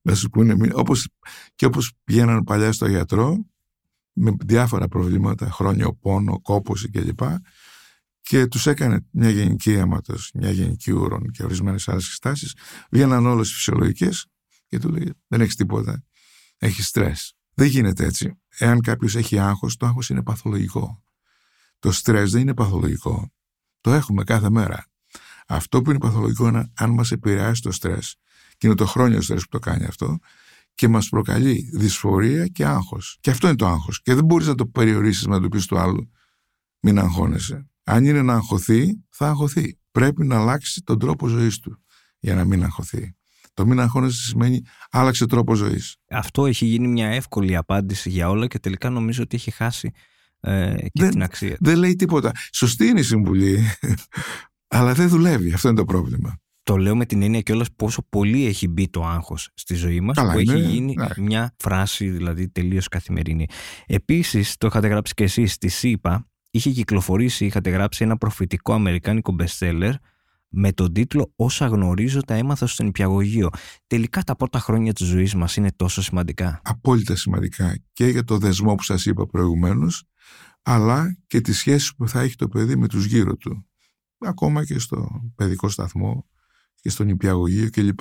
Να 0.02 0.14
σου 0.14 0.30
πούνε. 0.30 0.56
Όπως, 0.72 1.08
και 1.54 1.66
όπως 1.66 1.92
πηγαίναν 2.04 2.44
παλιά 2.44 2.72
στο 2.72 2.86
γιατρό, 2.86 3.44
με 4.12 4.36
διάφορα 4.44 4.88
προβλήματα, 4.88 5.50
χρόνιο 5.50 5.94
πόνο, 5.94 6.40
κόπωση 6.40 6.90
κλπ. 6.90 7.20
Και 8.20 8.46
τους 8.46 8.66
έκανε 8.66 9.06
μια 9.10 9.30
γενική 9.30 9.72
αίματος, 9.72 10.30
μια 10.34 10.50
γενική 10.50 10.92
ούρον 10.92 11.30
και 11.30 11.42
ορισμένες 11.42 11.88
άλλες 11.88 12.04
συστάσεις. 12.04 12.54
Βγαίναν 12.90 13.26
όλες 13.26 13.52
φυσιολογικές 13.52 14.26
και 14.66 14.78
του 14.78 14.88
λέει: 14.88 15.12
Δεν 15.26 15.40
έχεις 15.40 15.54
τίποτα. 15.54 16.04
Έχει 16.58 16.82
στρες. 16.82 17.32
Δεν 17.54 17.66
γίνεται 17.66 18.04
έτσι. 18.04 18.40
Εάν 18.48 18.80
κάποιος 18.80 19.16
έχει 19.16 19.38
άγχος, 19.38 19.76
το 19.76 19.86
άγχος 19.86 20.08
είναι 20.08 20.22
παθολογικό. 20.22 21.02
Το 21.78 21.92
στρες 21.92 22.30
δεν 22.30 22.40
είναι 22.40 22.54
παθολογικό. 22.54 23.32
Το 23.80 23.92
έχουμε 23.92 24.24
κάθε 24.24 24.50
μέρα. 24.50 24.86
Αυτό 25.46 25.82
που 25.82 25.90
είναι 25.90 25.98
παθολογικό 25.98 26.48
είναι 26.48 26.72
αν 26.74 26.90
μας 26.90 27.12
επηρεάσει 27.12 27.62
το 27.62 27.72
στρες, 27.72 28.16
και 28.56 28.66
είναι 28.66 28.76
το 28.76 28.86
χρόνιο 28.86 29.20
στρες 29.20 29.42
που 29.42 29.48
το 29.48 29.58
κάνει 29.58 29.84
αυτό, 29.84 30.18
και 30.74 30.88
μας 30.88 31.08
προκαλεί 31.08 31.70
δυσφορία 31.74 32.46
και 32.46 32.64
άγχος. 32.64 33.18
Και 33.20 33.30
αυτό 33.30 33.46
είναι 33.46 33.56
το 33.56 33.66
άγχος. 33.66 34.02
Και 34.02 34.14
δεν 34.14 34.24
μπορείς 34.24 34.46
να 34.46 34.54
το 34.54 34.66
περιορίσεις 34.66 35.26
να 35.26 35.40
το 35.40 35.48
πεις 35.48 35.66
του 35.66 35.78
άλλου, 35.78 36.10
μην 36.80 36.98
αγχώνεσαι. 36.98 37.70
Αν 37.84 38.04
είναι 38.04 38.22
να 38.22 38.34
αγχωθεί, 38.34 39.04
θα 39.08 39.28
αγχωθεί. 39.28 39.78
Πρέπει 39.90 40.26
να 40.26 40.40
αλλάξει 40.40 40.82
τον 40.82 40.98
τρόπο 40.98 41.26
ζωής 41.26 41.58
του 41.58 41.82
για 42.18 42.34
να 42.34 42.44
μην 42.44 42.64
αγχωθεί. 42.64 43.16
Το 43.58 43.66
μην 43.66 43.80
αγχώνεσαι 43.80 44.22
σημαίνει 44.22 44.62
άλλαξε 44.90 45.26
τρόπο 45.26 45.54
ζωής. 45.54 45.96
Αυτό 46.10 46.46
έχει 46.46 46.66
γίνει 46.66 46.88
μια 46.88 47.08
εύκολη 47.08 47.56
απάντηση 47.56 48.10
για 48.10 48.28
όλα 48.28 48.46
και 48.46 48.58
τελικά 48.58 48.90
νομίζω 48.90 49.22
ότι 49.22 49.36
έχει 49.36 49.50
χάσει 49.50 49.90
ε, 50.40 50.74
και 50.76 51.02
δεν, 51.02 51.10
την 51.10 51.22
αξία. 51.22 51.56
Δεν 51.60 51.78
λέει 51.78 51.96
τίποτα. 51.96 52.32
Σωστή 52.52 52.86
είναι 52.86 53.00
η 53.00 53.02
συμβουλή, 53.02 53.64
αλλά 54.76 54.94
δεν 54.94 55.08
δουλεύει. 55.08 55.52
Αυτό 55.52 55.68
είναι 55.68 55.76
το 55.76 55.84
πρόβλημα. 55.84 56.40
Το 56.62 56.76
λέω 56.76 56.96
με 56.96 57.06
την 57.06 57.22
έννοια 57.22 57.40
κιόλας 57.40 57.68
πόσο 57.76 58.06
πολύ 58.08 58.46
έχει 58.46 58.68
μπει 58.68 58.88
το 58.88 59.04
άγχος 59.04 59.50
στη 59.54 59.74
ζωή 59.74 60.00
μας, 60.00 60.16
που 60.16 60.38
είναι, 60.38 60.52
έχει 60.52 60.62
γίνει 60.62 60.94
ναι. 60.94 61.06
μια 61.16 61.54
φράση 61.58 62.08
δηλαδή 62.10 62.48
τελείως 62.48 62.88
καθημερινή. 62.88 63.46
Επίσης, 63.86 64.56
το 64.56 64.66
είχατε 64.66 64.88
γράψει 64.88 65.14
κι 65.14 65.22
εσείς 65.22 65.52
στη 65.52 65.68
ΣΥΠΑ, 65.68 66.28
είχε 66.50 66.70
κυκλοφορήσει, 66.70 67.46
είχατε 67.46 67.70
γράψει 67.70 68.04
ένα 68.04 68.16
προφητικό 68.16 68.72
αμερικάνικο 68.72 69.36
bestseller 69.38 69.92
με 70.48 70.72
τον 70.72 70.92
τίτλο 70.92 71.32
«Όσα 71.36 71.66
γνωρίζω 71.66 72.20
τα 72.20 72.34
έμαθα 72.34 72.66
στον 72.66 72.86
υπηαγωγείο». 72.86 73.48
Τελικά 73.86 74.22
τα 74.22 74.36
πρώτα 74.36 74.58
χρόνια 74.58 74.92
της 74.92 75.06
ζωής 75.06 75.34
μας 75.34 75.56
είναι 75.56 75.72
τόσο 75.76 76.02
σημαντικά. 76.02 76.60
Απόλυτα 76.64 77.16
σημαντικά 77.16 77.78
και 77.92 78.06
για 78.06 78.24
το 78.24 78.38
δεσμό 78.38 78.74
που 78.74 78.82
σας 78.82 79.06
είπα 79.06 79.26
προηγουμένως, 79.26 80.04
αλλά 80.62 81.16
και 81.26 81.40
τις 81.40 81.58
σχέσεις 81.58 81.94
που 81.94 82.08
θα 82.08 82.20
έχει 82.20 82.34
το 82.34 82.48
παιδί 82.48 82.76
με 82.76 82.88
τους 82.88 83.04
γύρω 83.04 83.36
του. 83.36 83.66
Ακόμα 84.18 84.64
και 84.64 84.78
στο 84.78 85.08
παιδικό 85.34 85.68
σταθμό 85.68 86.26
και 86.80 86.90
στον 86.90 87.08
υπηαγωγείο 87.08 87.70
κλπ. 87.70 88.00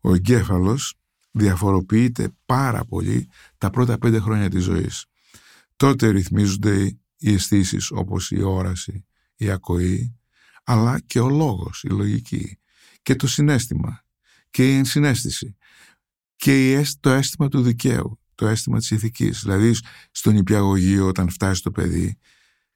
Ο 0.00 0.14
εγκέφαλος 0.14 0.94
διαφοροποιείται 1.30 2.28
πάρα 2.44 2.84
πολύ 2.84 3.28
τα 3.58 3.70
πρώτα 3.70 3.98
πέντε 3.98 4.18
χρόνια 4.18 4.48
της 4.48 4.62
ζωής. 4.62 5.04
Τότε 5.76 6.08
ρυθμίζονται 6.08 6.98
οι 7.16 7.32
αισθήσεις 7.32 7.90
όπως 7.90 8.30
η 8.30 8.42
όραση, 8.42 9.06
η 9.36 9.50
ακοή, 9.50 10.17
αλλά 10.70 11.00
και 11.00 11.20
ο 11.20 11.28
λόγος, 11.28 11.82
η 11.82 11.88
λογική 11.88 12.58
και 13.02 13.14
το 13.14 13.26
συνέστημα 13.26 14.04
και 14.50 14.72
η 14.72 14.76
ενσυναίσθηση 14.76 15.56
και 16.36 16.84
το 17.00 17.10
αίσθημα 17.10 17.48
του 17.48 17.62
δικαίου, 17.62 18.20
το 18.34 18.46
αίσθημα 18.46 18.78
της 18.78 18.90
ηθικής. 18.90 19.40
Δηλαδή 19.42 19.74
στον 20.10 20.36
υπηαγωγείο 20.36 21.06
όταν 21.06 21.30
φτάσει 21.30 21.62
το 21.62 21.70
παιδί 21.70 22.18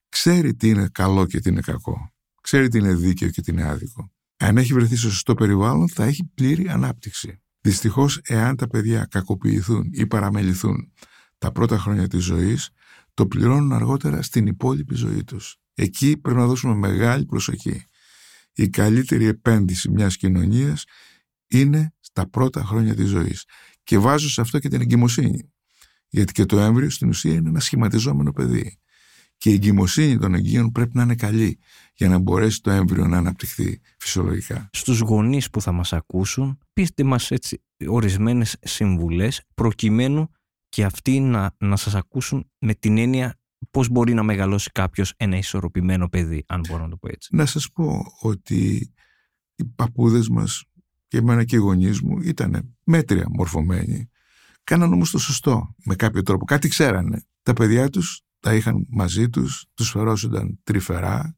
ξέρει 0.09 0.55
τι 0.55 0.69
είναι 0.69 0.89
καλό 0.93 1.27
και 1.27 1.41
τι 1.41 1.49
είναι 1.49 1.61
κακό. 1.61 2.13
Ξέρει 2.43 2.69
τι 2.69 2.79
είναι 2.79 2.95
δίκαιο 2.95 3.31
και 3.31 3.41
τι 3.41 3.53
είναι 3.53 3.69
άδικο. 3.69 4.13
Αν 4.37 4.57
έχει 4.57 4.73
βρεθεί 4.73 4.97
στο 4.97 5.11
σωστό 5.11 5.35
περιβάλλον 5.35 5.89
θα 5.89 6.05
έχει 6.05 6.31
πλήρη 6.35 6.69
ανάπτυξη. 6.69 7.41
Δυστυχώς 7.61 8.21
εάν 8.23 8.57
τα 8.57 8.67
παιδιά 8.67 9.07
κακοποιηθούν 9.11 9.91
ή 9.93 10.07
παραμεληθούν 10.07 10.93
τα 11.39 11.53
πρώτα 11.53 11.79
χρόνια 11.79 12.09
της 12.09 12.25
ζωής 12.25 12.71
το 13.15 13.27
πληρώνουν 13.27 13.73
αργότερα 13.73 14.23
στην 14.23 14.47
υπόλοιπη 14.47 14.95
ζωή 14.95 15.25
τους. 15.25 15.57
Εκεί 15.75 16.17
πρέπει 16.17 16.39
να 16.39 16.47
δώσουμε 16.47 16.75
μεγάλη 16.75 17.27
προσοχή. 17.27 17.87
Η 18.55 18.69
καλύτερη 18.69 19.25
επένδυση 19.27 19.91
μιας 19.91 20.17
κοινωνίας 20.17 20.85
είναι 21.47 21.95
στα 22.01 22.29
πρώτα 22.29 22.65
χρόνια 22.65 22.95
της 22.95 23.09
ζωής. 23.09 23.45
Και 23.83 23.99
βάζω 23.99 24.29
σε 24.29 24.41
αυτό 24.41 24.59
και 24.59 24.69
την 24.69 24.81
εγκυμοσύνη. 24.81 25.53
Γιατί 26.09 26.33
και 26.33 26.45
το 26.45 26.61
έμβριο 26.61 26.91
στην 26.91 27.09
ουσία 27.09 27.35
είναι 27.35 27.49
ένα 27.49 27.61
σχηματιζόμενο 27.61 28.33
παιδί. 28.33 28.79
Και 29.37 29.51
η 29.51 29.53
εγκυμοσύνη 29.53 30.19
των 30.19 30.35
εγγύων 30.35 30.73
πρέπει 30.73 30.97
να 30.97 31.03
είναι 31.03 31.15
καλή 31.15 31.59
για 31.95 32.09
να 32.09 32.19
μπορέσει 32.19 32.61
το 32.61 32.71
έμβριο 32.71 33.07
να 33.07 33.17
αναπτυχθεί 33.17 33.81
φυσιολογικά. 33.99 34.69
Στους 34.73 34.99
γονείς 34.99 35.51
που 35.51 35.61
θα 35.61 35.73
μας 35.73 35.93
ακούσουν, 35.93 36.59
πείστε 36.73 37.05
μας 37.05 37.31
έτσι 37.31 37.63
ορισμένες 37.87 38.57
συμβουλές 38.63 39.43
προκειμένου 39.55 40.31
και 40.69 40.85
αυτοί 40.85 41.21
να, 41.21 41.55
να 41.59 41.77
σας 41.77 41.95
ακούσουν 41.95 42.51
με 42.59 42.75
την 42.75 42.99
έννοια 42.99 43.39
πώς 43.71 43.89
μπορεί 43.89 44.15
να 44.15 44.23
μεγαλώσει 44.23 44.71
κάποιος 44.71 45.15
ένα 45.17 45.37
ισορροπημένο 45.37 46.09
παιδί, 46.09 46.45
αν 46.47 46.61
μπορώ 46.69 46.83
να 46.83 46.89
το 46.89 46.97
πω 46.97 47.09
έτσι. 47.09 47.37
Να 47.37 47.47
σας 47.47 47.71
πω 47.73 48.03
ότι 48.21 48.93
οι 49.55 49.65
παππούδες 49.65 50.29
μας 50.29 50.65
και 51.09 51.19
εμένα 51.19 51.45
και 51.45 51.57
οι 51.57 51.59
γονείς 51.59 52.01
μου 52.01 52.19
ήταν 52.21 52.75
μέτρια 52.85 53.27
μορφωμένοι. 53.29 54.09
Κάναν 54.65 54.93
όμως 54.93 55.11
το 55.11 55.19
σωστό 55.19 55.75
με 55.85 55.95
κάποιο 55.95 56.23
τρόπο. 56.23 56.45
Κάτι 56.45 56.69
ξέρανε. 56.69 57.23
Τα 57.43 57.53
παιδιά 57.53 57.89
τους 57.89 58.23
τα 58.41 58.55
είχαν 58.55 58.87
μαζί 58.91 59.29
τους, 59.29 59.67
τους 59.75 59.91
φερόσονταν 59.91 60.61
τρυφερά, 60.65 61.37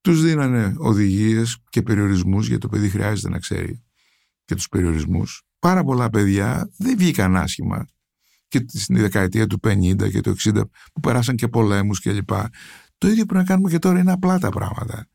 τους 0.00 0.22
δίνανε 0.22 0.74
οδηγίες 0.78 1.58
και 1.68 1.82
περιορισμούς 1.82 2.46
γιατί 2.46 2.60
το 2.60 2.68
παιδί 2.68 2.88
χρειάζεται 2.88 3.28
να 3.28 3.38
ξέρει 3.38 3.82
και 4.44 4.54
τους 4.54 4.68
περιορισμούς. 4.68 5.42
Πάρα 5.58 5.84
πολλά 5.84 6.10
παιδιά 6.10 6.70
δεν 6.76 6.96
βγήκαν 6.96 7.36
άσχημα 7.36 7.86
και 8.50 8.64
στην 8.68 8.96
δεκαετία 8.96 9.46
του 9.46 9.60
50 9.62 10.10
και 10.10 10.20
του 10.20 10.36
60 10.38 10.62
που 10.92 11.00
περάσαν 11.00 11.36
και 11.36 11.48
πολέμους 11.48 12.00
κλπ. 12.00 12.30
Το 12.98 13.08
ίδιο 13.08 13.24
πρέπει 13.24 13.34
να 13.34 13.44
κάνουμε 13.44 13.70
και 13.70 13.78
τώρα 13.78 13.98
είναι 13.98 14.12
απλά 14.12 14.38
τα 14.38 14.48
πράγματα. 14.48 15.06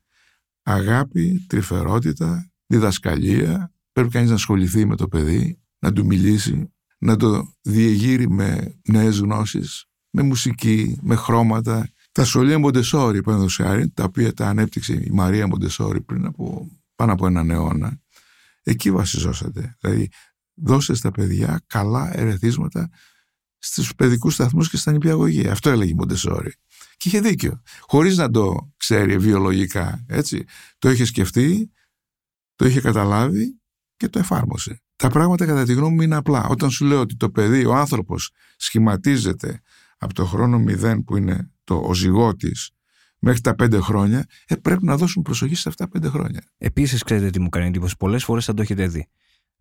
Αγάπη, 0.62 1.44
τρυφερότητα, 1.48 2.50
διδασκαλία, 2.66 3.72
πρέπει 3.92 4.08
κανείς 4.08 4.28
να 4.28 4.34
ασχοληθεί 4.34 4.86
με 4.86 4.96
το 4.96 5.08
παιδί, 5.08 5.60
να 5.78 5.92
του 5.92 6.06
μιλήσει, 6.06 6.72
να 6.98 7.16
το 7.16 7.54
διεγείρει 7.60 8.30
με 8.30 8.78
νέες 8.88 9.18
γνώσεις, 9.18 9.84
με 10.10 10.22
μουσική, 10.22 10.98
με 11.02 11.14
χρώματα. 11.14 11.88
Τα 12.12 12.24
σχολεία 12.24 12.58
Μοντεσόρη, 12.58 13.22
παραδείγματος 13.22 13.92
τα 13.94 14.04
οποία 14.04 14.32
τα 14.32 14.48
ανέπτυξε 14.48 14.92
η 14.92 15.10
Μαρία 15.12 15.46
Μοντεσόρη 15.46 16.00
πριν 16.00 16.26
από 16.26 16.68
πάνω 16.94 17.12
από 17.12 17.26
έναν 17.26 17.50
αιώνα, 17.50 18.00
εκεί 18.62 18.90
βασιζόσατε. 18.90 19.76
Δηλαδή, 19.80 20.08
δώσε 20.54 20.94
στα 20.94 21.10
παιδιά 21.10 21.60
καλά 21.66 22.18
ερεθίσματα 22.18 22.90
στους 23.66 23.94
παιδικούς 23.94 24.34
σταθμούς 24.34 24.70
και 24.70 24.76
στα 24.76 24.92
νηπιαγωγεία. 24.92 25.52
Αυτό 25.52 25.70
έλεγε 25.70 25.90
η 25.90 25.94
Μοντεσόρη. 25.94 26.54
Και 26.96 27.08
είχε 27.08 27.20
δίκιο. 27.20 27.62
Χωρίς 27.80 28.16
να 28.16 28.30
το 28.30 28.72
ξέρει 28.76 29.18
βιολογικά. 29.18 30.04
Έτσι. 30.08 30.44
Το 30.78 30.90
είχε 30.90 31.04
σκεφτεί, 31.04 31.70
το 32.56 32.66
είχε 32.66 32.80
καταλάβει 32.80 33.60
και 33.96 34.08
το 34.08 34.18
εφάρμοσε. 34.18 34.80
Τα 34.96 35.08
πράγματα 35.08 35.46
κατά 35.46 35.64
τη 35.64 35.72
γνώμη 35.72 35.94
μου 35.94 36.02
είναι 36.02 36.16
απλά. 36.16 36.46
Όταν 36.48 36.70
σου 36.70 36.84
λέω 36.84 37.00
ότι 37.00 37.16
το 37.16 37.30
παιδί, 37.30 37.64
ο 37.64 37.74
άνθρωπος 37.74 38.30
σχηματίζεται 38.56 39.60
από 39.98 40.14
το 40.14 40.24
χρόνο 40.24 40.58
μηδέν 40.58 41.04
που 41.04 41.16
είναι 41.16 41.50
το 41.64 41.74
ο 41.74 41.94
ζυγότης, 41.94 42.70
μέχρι 43.18 43.40
τα 43.40 43.54
πέντε 43.54 43.80
χρόνια, 43.80 44.26
ε, 44.46 44.54
πρέπει 44.54 44.84
να 44.84 44.96
δώσουν 44.96 45.22
προσοχή 45.22 45.54
σε 45.54 45.68
αυτά 45.68 45.84
τα 45.84 45.90
πέντε 45.90 46.08
χρόνια. 46.08 46.42
Επίσης, 46.58 47.02
ξέρετε 47.02 47.30
τι 47.30 47.40
μου 47.40 47.48
κάνει 47.48 47.66
εντύπωση; 47.66 47.96
Πολλές 47.98 48.24
φορές 48.24 48.44
θα 48.44 48.54
το 48.54 48.62
έχετε 48.62 48.86
δει 48.88 49.08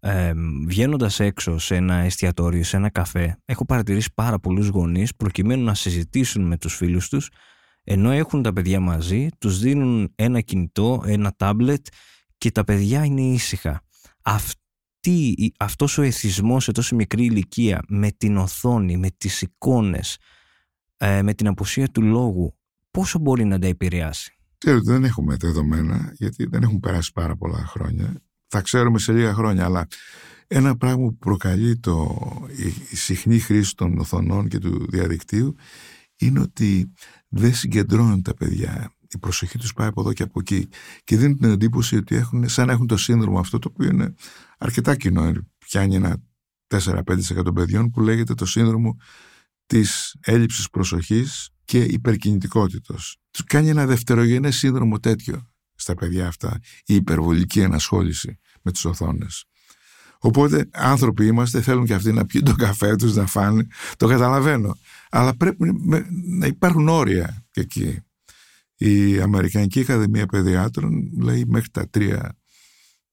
ε, 0.08 0.34
βγαίνοντας 0.68 1.20
έξω 1.20 1.58
σε 1.58 1.76
ένα 1.76 1.96
εστιατόριο, 1.96 2.64
σε 2.64 2.78
ένα 2.78 2.90
καφέ, 2.90 3.38
έχω 3.46 3.66
παρατηρήσει 3.66 4.14
πάρα 4.14 4.40
πολλούς 4.40 4.68
γονείς 4.68 5.16
προκειμένου 5.16 5.64
να 5.64 5.74
συζητήσουν 5.74 6.48
με 6.48 6.58
τους 6.58 6.76
φίλους 6.76 7.10
τους, 7.10 7.30
ενώ 7.84 8.12
έχουν 8.12 8.42
τα 8.42 8.54
παιδιά 8.54 8.80
μαζί, 8.80 9.28
τους 9.38 9.60
δίνουν 9.60 10.12
ένα 10.16 10.42
κινητό, 10.42 11.04
ένα 11.06 11.34
τάμπλετ 11.38 11.86
και 12.38 12.52
τα 12.52 12.64
παιδιά 12.64 13.06
είναι 13.06 13.22
ήσυχα. 13.22 13.82
Αυτή, 14.22 15.54
αυτός 15.60 15.98
ο 15.98 16.02
εθισμός 16.02 16.64
σε 16.64 16.72
τόσο 16.72 16.96
μικρή 16.96 17.24
ηλικία 17.24 17.82
με 17.88 18.12
την 18.12 18.38
οθόνη, 18.38 18.98
με 18.98 19.10
τις 19.18 19.42
εικόνες, 19.42 20.18
ε, 20.98 21.22
με 21.22 21.34
την 21.34 21.48
απουσία 21.48 21.88
του 21.88 22.02
λόγου, 22.02 22.58
πόσο 22.92 23.20
μπορεί 23.20 23.46
να 23.46 23.60
τα 23.60 23.68
επηρεάσει; 23.68 24.36
Ξέρετε, 24.58 24.92
δεν 24.92 25.04
έχουμε 25.04 25.36
δεδομένα, 25.36 26.14
γιατί 26.14 26.46
δεν 26.46 26.64
έχουν 26.64 26.80
περάσει 26.80 27.12
πάρα 27.12 27.36
πολλά 27.36 27.66
χρόνια 27.66 28.22
θα 28.48 28.62
ξέρουμε 28.62 29.00
σε 29.00 29.14
λίγα 29.14 29.34
χρόνια. 29.34 29.66
Αλλά 29.66 29.88
ένα 30.48 30.78
πράγμα 30.78 31.06
που 31.06 31.18
προκαλεί 31.18 31.78
το, 31.78 32.18
η 32.90 32.96
συχνή 32.96 33.40
χρήση 33.40 33.76
των 33.76 33.98
οθονών 34.00 34.48
και 34.48 34.60
του 34.60 34.88
διαδικτύου 34.90 35.56
είναι 36.16 36.40
ότι 36.40 36.92
δεν 37.28 37.54
συγκεντρώνουν 37.54 38.22
τα 38.22 38.34
παιδιά. 38.34 38.94
Η 39.10 39.18
προσοχή 39.18 39.58
τους 39.58 39.74
πάει 39.74 39.88
από 39.88 40.02
εδώ 40.02 40.14
και 40.14 40.24
από 40.24 40.40
εκεί 40.40 40.68
και 41.04 41.18
δίνουν 41.18 41.38
την 41.38 41.52
εντύπωση 41.52 41.96
ότι 41.96 42.16
έχουν, 42.16 42.50
σαν 42.50 42.68
να 42.68 42.74
έχουν 42.74 42.88
το 42.88 42.98
σύνδρομο 42.98 43.40
αυτό 43.40 43.60
το 43.60 43.70
οποίο 43.74 43.90
είναι 43.90 44.14
αρκετά 44.58 44.96
κοινό. 44.96 45.32
Πιάνει 45.58 45.96
ένα 45.96 46.18
4-5% 46.68 47.04
των 47.44 47.54
παιδιών 47.54 47.90
που 47.90 48.02
λέγεται 48.02 48.34
το 48.34 48.46
σύνδρομο 48.46 48.98
της 49.66 50.16
έλλειψης 50.20 50.70
προσοχής 50.70 51.50
και 51.66 51.84
υπερκινητικότητος. 51.84 53.18
Τους 53.32 53.44
κάνει 53.44 53.70
ένα 53.70 53.86
δευτερογενές 53.86 54.56
σύνδρομο 54.56 55.00
τέτοιο 55.00 55.55
στα 55.86 55.94
παιδιά 55.94 56.28
αυτά 56.28 56.60
η 56.86 56.96
υπερβολική 56.96 57.60
ενασχόληση 57.60 58.40
με 58.62 58.72
τις 58.72 58.86
οθόνες. 58.86 59.46
Οπότε 60.20 60.70
άνθρωποι 60.72 61.26
είμαστε, 61.26 61.62
θέλουν 61.62 61.86
και 61.86 61.94
αυτοί 61.94 62.12
να 62.12 62.26
πιούν 62.26 62.44
το 62.44 62.54
καφέ 62.54 62.96
τους, 62.96 63.16
να 63.16 63.26
φάνε, 63.26 63.68
το 63.98 64.08
καταλαβαίνω. 64.08 64.78
Αλλά 65.10 65.36
πρέπει 65.38 65.72
να 66.40 66.46
υπάρχουν 66.46 66.88
όρια 66.88 67.46
και 67.52 67.62
εκεί. 67.62 68.00
Η 68.78 69.22
Αμερικανική 69.22 69.80
Ακαδημία 69.80 70.26
Παιδιάτρων 70.26 71.12
λέει 71.22 71.46
μέχρι 71.48 71.70
τα 71.70 71.90
τρία 71.90 72.38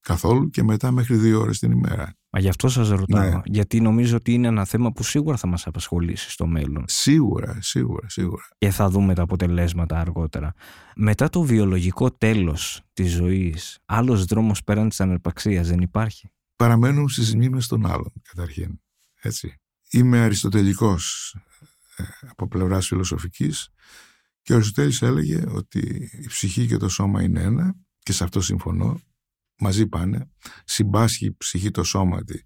καθόλου 0.03 0.51
και 0.51 0.63
μετά 0.63 0.91
μέχρι 0.91 1.17
δύο 1.17 1.41
ώρες 1.41 1.59
την 1.59 1.71
ημέρα. 1.71 2.15
Μα 2.31 2.41
γι' 2.41 2.49
αυτό 2.49 2.69
σας 2.69 2.89
ρωτάω, 2.89 3.31
ναι. 3.31 3.41
γιατί 3.45 3.81
νομίζω 3.81 4.17
ότι 4.17 4.33
είναι 4.33 4.49
ένα 4.49 4.65
θέμα 4.65 4.93
που 4.93 5.03
σίγουρα 5.03 5.37
θα 5.37 5.47
μας 5.47 5.67
απασχολήσει 5.67 6.31
στο 6.31 6.47
μέλλον. 6.47 6.85
Σίγουρα, 6.87 7.59
σίγουρα, 7.61 8.09
σίγουρα. 8.09 8.43
Και 8.59 8.71
θα 8.71 8.89
δούμε 8.89 9.15
τα 9.15 9.23
αποτελέσματα 9.23 9.99
αργότερα. 9.99 10.53
Μετά 10.97 11.29
το 11.29 11.43
βιολογικό 11.43 12.11
τέλος 12.11 12.83
της 12.93 13.13
ζωής, 13.13 13.79
άλλος 13.85 14.25
δρόμος 14.25 14.65
πέραν 14.65 14.89
της 14.89 15.01
ανερπαξίας 15.01 15.69
δεν 15.69 15.81
υπάρχει; 15.81 16.31
Παραμένουν 16.57 17.09
στις 17.09 17.35
μνήμες 17.35 17.67
των 17.67 17.87
άλλων, 17.87 18.13
καταρχήν. 18.23 18.81
Έτσι. 19.21 19.61
Είμαι 19.91 20.19
αριστοτελικός 20.19 21.37
ε, 21.97 22.03
από 22.29 22.49
πλευράς 22.49 22.87
φιλοσοφικής 22.87 23.69
και 24.43 24.53
ο 24.53 24.57
Αριστοτέλης 24.57 25.03
έλεγε 25.03 25.43
ότι 25.49 26.11
η 26.23 26.27
ψυχή 26.27 26.67
και 26.67 26.77
το 26.77 26.89
σώμα 26.89 27.23
είναι 27.23 27.41
ένα 27.41 27.75
και 27.99 28.13
σε 28.13 28.25
αυτό 28.25 28.41
συμφωνώ 28.41 29.01
μαζί 29.63 29.87
πάνε, 29.87 30.31
συμπάσχει 30.65 31.27
η 31.27 31.35
ψυχή 31.37 31.71
το 31.71 31.85
σώματι, 31.85 32.45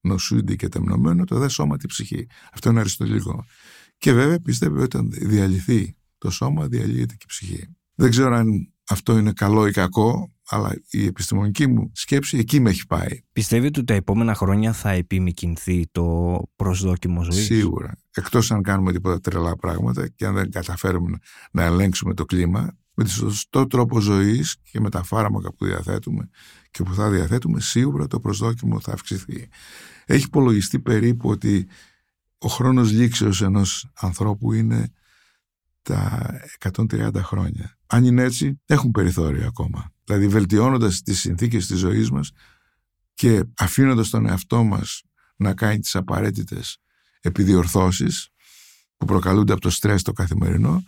νοσούντι 0.00 0.56
και 0.56 0.68
τεμνωμένο, 0.68 1.24
το 1.24 1.38
δε 1.38 1.48
σώματι 1.48 1.86
ψυχή. 1.86 2.26
Αυτό 2.52 2.70
είναι 2.70 2.80
αριστοτελικό. 2.80 3.44
Και 3.98 4.12
βέβαια 4.12 4.40
πιστεύει 4.40 4.74
ότι 4.74 4.96
όταν 4.96 5.10
διαλυθεί 5.10 5.96
το 6.18 6.30
σώμα, 6.30 6.66
διαλύεται 6.66 7.14
και 7.14 7.24
η 7.24 7.26
ψυχή. 7.26 7.76
Δεν 7.94 8.10
ξέρω 8.10 8.34
αν 8.34 8.72
αυτό 8.88 9.18
είναι 9.18 9.32
καλό 9.32 9.66
ή 9.66 9.70
κακό, 9.70 10.32
αλλά 10.48 10.72
η 10.90 11.06
επιστημονική 11.06 11.66
μου 11.66 11.90
σκέψη 11.94 12.38
εκεί 12.38 12.60
με 12.60 12.70
έχει 12.70 12.86
πάει. 12.86 13.20
Πιστεύετε 13.32 13.78
ότι 13.78 13.84
τα 13.84 13.94
επόμενα 13.94 14.34
χρόνια 14.34 14.72
θα 14.72 14.90
επιμηκυνθεί 14.90 15.86
το 15.92 16.38
προσδόκιμο 16.56 17.22
ζωής; 17.22 17.44
Σίγουρα. 17.44 17.98
Εκτός 18.14 18.50
αν 18.50 18.62
κάνουμε 18.62 18.92
τίποτα 18.92 19.20
τρελά 19.20 19.56
πράγματα 19.56 20.08
και 20.08 20.26
αν 20.26 20.34
δεν 20.34 20.50
καταφέρουμε 20.50 21.18
να 21.52 21.62
ελέγξουμε 21.62 22.14
το 22.14 22.24
κλίμα, 22.24 22.76
με 23.02 23.08
τον 23.08 23.30
σωστό 23.30 23.66
τρόπο 23.66 24.00
ζωής 24.00 24.56
και 24.70 24.80
με 24.80 24.90
τα 24.90 25.02
φάρμακα 25.02 25.52
που 25.52 25.64
διαθέτουμε 25.64 26.28
και 26.70 26.82
που 26.82 26.94
θα 26.94 27.10
διαθέτουμε, 27.10 27.60
σίγουρα 27.60 28.06
το 28.06 28.20
προσδόκιμο 28.20 28.80
θα 28.80 28.92
αυξηθεί. 28.92 29.48
Έχει 30.04 30.24
υπολογιστεί 30.24 30.80
περίπου 30.80 31.28
ότι 31.28 31.68
ο 32.38 32.48
χρόνος 32.48 32.90
λήξεως 32.90 33.42
ενός 33.42 33.90
ανθρώπου 33.94 34.52
είναι 34.52 34.92
τα 35.82 36.30
130 36.58 37.10
χρόνια. 37.16 37.76
Αν 37.86 38.04
είναι 38.04 38.22
έτσι, 38.22 38.60
έχουν 38.66 38.90
περιθώριο 38.90 39.46
ακόμα. 39.46 39.92
Δηλαδή 40.04 40.28
βελτιώνοντας 40.28 41.02
τις 41.02 41.20
συνθήκες 41.20 41.66
της 41.66 41.78
ζωής 41.78 42.10
μας 42.10 42.30
και 43.14 43.42
αφήνοντας 43.56 44.10
τον 44.10 44.26
εαυτό 44.26 44.64
μας 44.64 45.02
να 45.36 45.54
κάνει 45.54 45.78
τις 45.78 45.96
απαραίτητες 45.96 46.78
επιδιορθώσεις 47.20 48.28
που 48.96 49.06
προκαλούνται 49.06 49.52
από 49.52 49.60
το 49.60 49.70
στρες 49.70 50.02
το 50.02 50.12
καθημερινό, 50.12 50.82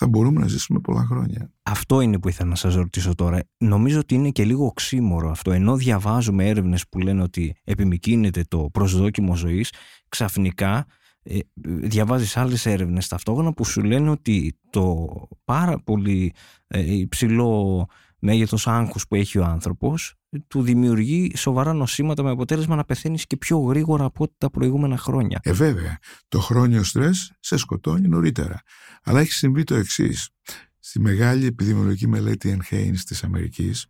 θα 0.00 0.08
μπορούμε 0.08 0.40
να 0.40 0.46
ζήσουμε 0.46 0.80
πολλά 0.80 1.04
χρόνια. 1.04 1.50
Αυτό 1.62 2.00
είναι 2.00 2.18
που 2.18 2.28
ήθελα 2.28 2.48
να 2.48 2.54
σας 2.54 2.74
ρωτήσω 2.74 3.14
τώρα. 3.14 3.40
Νομίζω 3.58 3.98
ότι 3.98 4.14
είναι 4.14 4.30
και 4.30 4.44
λίγο 4.44 4.66
οξύμορο 4.66 5.30
αυτό. 5.30 5.52
Ενώ 5.52 5.76
διαβάζουμε 5.76 6.48
έρευνες 6.48 6.88
που 6.88 6.98
λένε 6.98 7.22
ότι 7.22 7.56
επιμηκύνεται 7.64 8.44
το 8.48 8.68
προσδόκιμο 8.72 9.36
ζωής, 9.36 9.72
ξαφνικά 10.08 10.86
ε, 11.22 11.38
διαβάζεις 11.62 12.36
άλλες 12.36 12.66
έρευνες 12.66 13.08
ταυτόχρονα 13.08 13.52
που 13.52 13.64
σου 13.64 13.82
λένε 13.82 14.10
ότι 14.10 14.58
το 14.70 15.06
πάρα 15.44 15.82
πολύ 15.82 16.34
ε, 16.66 16.96
υψηλό 16.96 17.86
μέγεθος 18.18 18.66
άγχους 18.66 19.06
που 19.06 19.14
έχει 19.14 19.38
ο 19.38 19.44
άνθρωπος 19.44 20.14
του 20.46 20.62
δημιουργεί 20.62 21.32
σοβαρά 21.36 21.72
νοσήματα 21.72 22.22
με 22.22 22.30
αποτέλεσμα 22.30 22.76
να 22.76 22.84
πεθαίνεις 22.84 23.26
και 23.26 23.36
πιο 23.36 23.58
γρήγορα 23.58 24.04
από 24.04 24.24
ό,τι 24.24 24.34
τα 24.38 24.50
προηγούμενα 24.50 24.96
χρόνια. 24.96 25.40
Ε, 25.42 25.52
βέβαια. 25.52 25.98
Το 26.28 26.40
χρόνιο 26.40 26.82
στρες 26.82 27.32
σε 27.40 27.56
σκοτώνει 27.56 28.08
νωρίτερα. 28.08 28.62
Αλλά 29.02 29.20
έχει 29.20 29.32
συμβεί 29.32 29.64
το 29.64 29.74
εξής. 29.74 30.30
Στη 30.78 31.00
μεγάλη 31.00 31.46
επιδημιολογική 31.46 32.08
μελέτη 32.08 32.58
Enhains 32.58 32.98
της 33.06 33.24
Αμερικής 33.24 33.86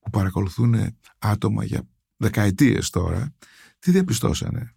που 0.00 0.10
παρακολουθούν 0.10 0.96
άτομα 1.18 1.64
για 1.64 1.88
δεκαετίες 2.16 2.90
τώρα, 2.90 3.34
τι 3.78 3.90
διαπιστώσανε; 3.90 4.74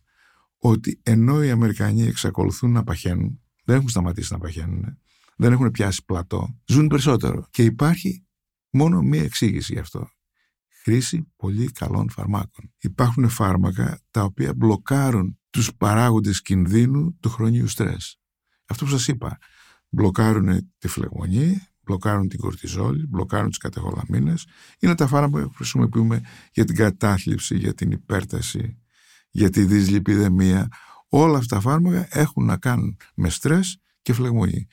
Ότι 0.58 1.00
ενώ 1.04 1.44
οι 1.44 1.50
Αμερικανοί 1.50 2.02
εξακολουθούν 2.02 2.72
να 2.72 2.84
παχαίνουν, 2.84 3.42
δεν 3.64 3.76
έχουν 3.76 3.90
σταματήσει 3.90 4.34
να 4.34 4.40
παχαίνουν, 4.40 4.98
δεν 5.36 5.52
έχουν 5.52 5.72
πιάσει 5.72 6.06
πλατό, 6.06 6.60
ζουν 6.66 6.88
περισσότερο. 6.88 7.48
Και 7.50 7.64
υπάρχει 7.64 8.24
μόνο 8.70 9.02
μία 9.02 9.24
εξήγηση 9.24 9.74
γι' 9.74 9.80
αυτό. 9.80 10.10
Χρήση 10.84 11.34
πολύ 11.36 11.72
καλών 11.72 12.10
φαρμάκων. 12.10 12.74
Υπάρχουν 12.78 13.30
φάρμακα 13.30 14.00
τα 14.12 14.24
οποία 14.24 14.54
μπλοκάρουν 14.54 15.40
τους 15.50 15.76
παράγοντες 15.76 16.42
κινδύνου 16.42 17.18
του 17.20 17.30
χρονίου 17.30 17.68
στρες. 17.68 18.20
Αυτό 18.66 18.86
που 18.86 18.92
σας 18.92 19.08
είπα, 19.08 19.38
μπλοκάρουν 19.90 20.72
τη 20.78 20.88
φλεγμονή, 20.88 21.62
μπλοκάρουν 21.82 22.28
την 22.28 22.40
κορτιζόλη, 22.40 23.08
μπλοκάρουν 23.08 23.50
τις 23.50 23.58
κατεχολαμίνες. 23.58 24.48
Είναι 24.80 24.96
τα 24.96 25.08
φάρμακα 25.08 25.48
που 25.48 25.54
χρησιμοποιούμε 25.54 26.22
για 26.54 26.66
την 26.66 26.76
κατάθλιψη, 26.76 27.58
για 27.58 27.74
την 27.74 27.92
υπέρταση, 27.92 28.78
για 29.30 29.50
τη 29.50 29.66
δυσλιπιδεμία. 29.66 30.68
Όλα 31.10 31.38
αυτά 31.38 31.56
τα 31.56 31.62
φάρμακα 31.62 32.08
έχουν 32.10 32.46
να 32.46 32.58
κάνουν 32.58 32.98
με 33.16 33.30
στρες 33.30 33.78
και 34.02 34.14
φλεγμονή. 34.14 34.68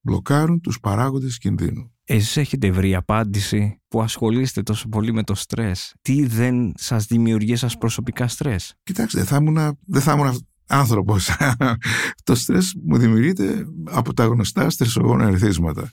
Μπλοκάρουν 0.00 0.60
τους 0.60 0.80
παράγοντες 0.80 1.38
κινδύνου. 1.38 1.92
Εσείς 2.12 2.36
έχετε 2.36 2.70
βρει 2.70 2.94
απάντηση 2.94 3.80
που 3.88 4.02
ασχολείστε 4.02 4.62
τόσο 4.62 4.88
πολύ 4.88 5.12
με 5.12 5.22
το 5.22 5.34
στρες; 5.34 5.94
Τι 6.02 6.26
δεν 6.26 6.72
σας 6.76 7.06
δημιουργεί 7.06 7.56
σας 7.56 7.78
προσωπικά 7.78 8.28
στρες; 8.28 8.74
Κοιτάξτε, 8.82 9.18
δεν 9.18 9.26
θα 9.26 9.36
ήμουν, 9.36 9.78
δεν 9.86 10.02
θα 10.02 10.12
ήμουν 10.12 10.46
άνθρωπος. 10.66 11.30
το 12.24 12.34
στρες 12.34 12.74
μου 12.82 12.98
δημιουργείται 12.98 13.66
από 13.84 14.14
τα 14.14 14.24
γνωστά 14.24 14.70
στρεσογόνα 14.70 15.26
ερθίσματα. 15.26 15.92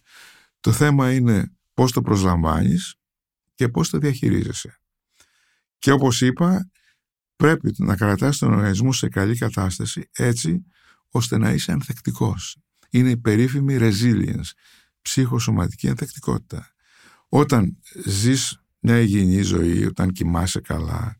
Το 0.59 0.71
θέμα 0.71 1.13
είναι 1.13 1.51
πώς 1.73 1.91
το 1.91 2.01
προσλαμβάνεις 2.01 2.95
και 3.55 3.69
πώς 3.69 3.89
το 3.89 3.97
διαχειρίζεσαι. 3.97 4.79
Και 5.77 5.91
όπως 5.91 6.21
είπα, 6.21 6.69
πρέπει 7.35 7.73
να 7.77 7.95
κρατάς 7.95 8.37
τον 8.37 8.53
οργανισμό 8.53 8.93
σε 8.93 9.07
καλή 9.07 9.37
κατάσταση 9.37 10.09
έτσι 10.11 10.65
ώστε 11.09 11.37
να 11.37 11.51
είσαι 11.51 11.71
ανθεκτικός. 11.71 12.57
Είναι 12.89 13.09
η 13.09 13.17
περίφημη 13.17 13.77
resilience, 13.79 14.51
ψυχοσωματική 15.07 15.89
ανθεκτικότητα. 15.89 16.71
Όταν 17.29 17.77
ζεις 18.05 18.61
μια 18.79 18.99
υγιεινή 18.99 19.41
ζωή, 19.41 19.85
όταν 19.85 20.11
κοιμάσαι 20.11 20.59
καλά, 20.59 21.19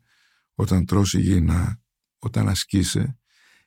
όταν 0.55 0.85
τρως 0.85 1.13
υγιεινά, 1.13 1.81
όταν 2.19 2.49
ασκείσαι, 2.49 3.19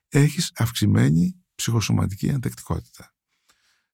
έχεις 0.08 0.52
αυξημένη 0.54 1.36
ψυχοσωματική 1.54 2.30
ανθεκτικότητα. 2.30 3.14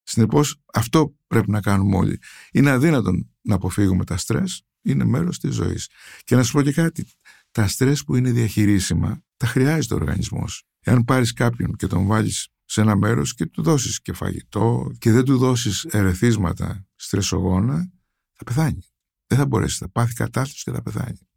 Συνεπώς, 0.02 0.62
αυτό 0.72 1.16
πρέπει 1.26 1.50
να 1.50 1.60
κάνουμε 1.60 1.96
όλοι. 1.96 2.18
Είναι 2.52 2.70
αδύνατον 2.70 3.30
να 3.40 3.54
αποφύγουμε 3.54 4.04
τα 4.04 4.16
στρες, 4.16 4.62
είναι 4.82 5.04
μέρος 5.04 5.38
της 5.38 5.54
ζωής. 5.54 5.90
Και 6.24 6.36
να 6.36 6.42
σου 6.42 6.52
πω 6.52 6.62
και 6.62 6.72
κάτι, 6.72 7.06
τα 7.50 7.68
στρες 7.68 8.04
που 8.04 8.16
είναι 8.16 8.30
διαχειρίσιμα, 8.30 9.22
τα 9.36 9.46
χρειάζεται 9.46 9.94
ο 9.94 9.96
οργανισμός. 9.96 10.64
Εάν 10.80 11.04
πάρεις 11.04 11.32
κάποιον 11.32 11.76
και 11.76 11.86
τον 11.86 12.06
βάλεις 12.06 12.48
σε 12.66 12.80
ένα 12.80 12.96
μέρος 12.96 13.34
και 13.34 13.46
του 13.46 13.62
δώσεις 13.62 14.02
και 14.02 14.12
φαγητό 14.12 14.90
και 14.98 15.10
δεν 15.10 15.24
του 15.24 15.38
δώσεις 15.38 15.84
ερεθίσματα 15.84 16.86
στρεσογόνα, 16.94 17.90
θα 18.32 18.44
πεθάνει. 18.44 18.82
Δεν 19.26 19.38
θα 19.38 19.46
μπορέσει, 19.46 19.78
θα 19.78 19.88
πάθει 19.88 20.14
κατάσταση 20.14 20.62
και 20.64 20.70
θα 20.70 20.82
πεθάνει. 20.82 21.28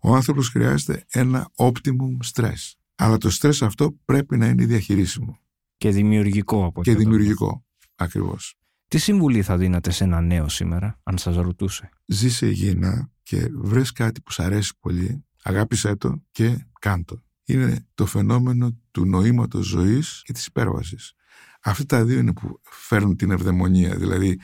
Ο 0.00 0.14
άνθρωπος 0.14 0.48
χρειάζεται 0.48 1.04
ένα 1.08 1.50
optimum 1.56 2.32
stress. 2.32 2.72
Αλλά 2.94 3.18
το 3.18 3.30
στρες 3.30 3.62
αυτό 3.62 3.96
πρέπει 4.04 4.36
να 4.36 4.46
είναι 4.46 4.64
διαχειρίσιμο. 4.64 5.38
Και 5.76 5.90
δημιουργικό 5.90 6.64
από 6.64 6.82
Και 6.82 6.94
δημιουργικό, 6.96 7.64
ακριβώς. 7.94 8.54
Τι 8.88 8.98
συμβουλή 8.98 9.42
θα 9.42 9.56
δίνατε 9.56 9.90
σε 9.90 10.04
ένα 10.04 10.20
νέο 10.20 10.48
σήμερα, 10.48 11.00
αν 11.02 11.18
σας 11.18 11.36
ρωτούσε; 11.36 11.88
Ζήσε 12.06 12.46
υγιεινά 12.46 13.10
και 13.22 13.48
βρες 13.54 13.92
κάτι 13.92 14.20
που 14.20 14.30
σ' 14.30 14.40
αρέσει 14.40 14.72
πολύ, 14.80 15.24
αγάπησέ 15.42 15.96
το 15.96 16.22
και 16.30 16.66
κάντο. 16.80 17.22
Είναι 17.44 17.86
το 17.94 18.06
φαινόμενο 18.06 18.78
του 18.90 19.06
νοήματος 19.06 19.66
ζωής 19.66 20.22
και 20.24 20.32
της 20.32 20.46
υπέρβασης. 20.46 21.12
Αυτά 21.60 21.84
τα 21.86 22.04
δύο 22.04 22.18
είναι 22.18 22.32
που 22.32 22.60
φέρνουν 22.62 23.16
την 23.16 23.30
ευδαιμονία, 23.30 23.96
δηλαδή 23.96 24.40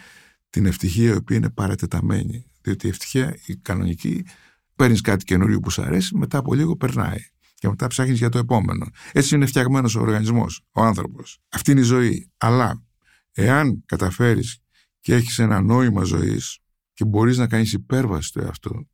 την 0.50 0.66
ευτυχία 0.66 1.12
η 1.12 1.16
οποία 1.16 1.36
είναι 1.36 1.50
παρατεταμένη. 1.50 2.44
Διότι 2.62 2.86
η 2.86 2.88
ευτυχία, 2.88 3.36
η 3.46 3.56
κανονική, 3.56 4.24
παίρνεις 4.76 5.00
κάτι 5.00 5.24
καινούριο 5.24 5.60
που 5.60 5.70
σου 5.70 5.82
αρέσει, 5.82 6.16
μετά 6.16 6.38
από 6.38 6.54
λίγο 6.54 6.76
περνάει 6.76 7.18
και 7.54 7.68
μετά 7.68 7.86
ψάχνεις 7.86 8.18
για 8.18 8.28
το 8.28 8.38
επόμενο. 8.38 8.86
Έτσι 9.12 9.34
είναι 9.34 9.46
φτιαγμένος 9.46 9.94
ο 9.94 10.00
οργανισμός, 10.00 10.62
ο 10.70 10.82
άνθρωπος. 10.82 11.38
Αυτή 11.48 11.70
είναι 11.70 11.80
η 11.80 11.82
ζωή. 11.82 12.30
Αλλά 12.36 12.82
εάν 13.32 13.82
καταφέρεις 13.86 14.58
και 15.00 15.14
έχεις 15.14 15.38
ένα 15.38 15.60
νόημα 15.60 16.02
ζωής 16.02 16.58
και 16.92 17.04
μπορείς 17.04 17.38
να 17.38 17.46
κάνεις 17.46 17.72
υπέρβαση 17.72 18.32
του 18.32 18.40
εαυτού, 18.40 18.88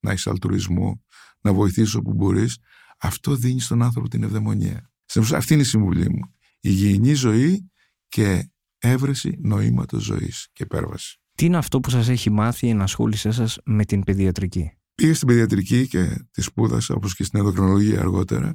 να 0.00 0.10
έχεις 0.10 0.26
αλτρουισμό, 0.26 1.04
να 1.40 1.52
βοηθήσεις 1.52 1.94
όπου 1.94 2.12
μπορείς, 2.12 2.58
αυτό 2.98 3.34
δίνει 3.34 3.60
στον 3.60 3.82
άνθρωπο 3.82 4.08
την 4.08 4.22
ευδαιμονία. 4.22 4.90
Αυτή 5.34 5.52
είναι 5.52 5.62
η 5.62 5.66
συμβουλή 5.66 6.10
μου. 6.10 6.34
Υγιεινή 6.60 7.14
ζωή 7.14 7.70
και 8.08 8.50
έβρεση 8.78 9.38
νοήματος 9.42 10.02
ζωής 10.02 10.48
και 10.52 10.62
υπέρβαση. 10.62 11.20
Τι 11.34 11.44
είναι 11.44 11.56
αυτό 11.56 11.80
που 11.80 11.90
σας 11.90 12.08
έχει 12.08 12.30
μάθει 12.30 12.66
η 12.66 12.70
ενασχόλησή 12.70 13.32
σας 13.32 13.58
με 13.64 13.84
την 13.84 14.04
παιδιατρική; 14.04 14.72
Πήγα 14.94 15.14
στην 15.14 15.28
παιδιατρική 15.28 15.88
και 15.88 16.26
τη 16.30 16.42
σπούδασα, 16.42 16.94
όπως 16.94 17.14
και 17.14 17.24
στην 17.24 17.38
ενδοκρινολογία 17.38 18.00
αργότερα, 18.00 18.46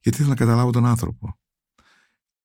γιατί 0.00 0.18
ήθελα 0.18 0.28
να 0.28 0.34
καταλάβω 0.34 0.70
τον 0.70 0.86
άνθρωπο. 0.86 1.38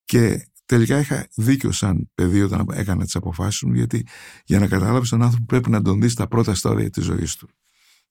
Και 0.06 0.50
τελικά 0.66 1.00
είχα 1.00 1.28
δίκιο 1.36 1.72
σαν 1.72 2.12
παιδί 2.16 2.42
όταν 2.42 2.66
έκανα 2.72 3.04
τις 3.04 3.16
αποφάσεις 3.16 3.62
μου, 3.62 3.74
γιατί 3.74 4.08
για 4.46 4.60
να 4.60 4.68
καταλάβεις 4.68 5.10
τον 5.10 5.22
άνθρωπο 5.22 5.46
πρέπει 5.46 5.70
να 5.70 5.82
τον 5.82 6.02
δεις 6.02 6.12
στα 6.12 6.28
πρώτα 6.28 6.56
στάδια 6.56 6.90
της 6.90 7.04
ζωής 7.04 7.36
του. 7.36 7.50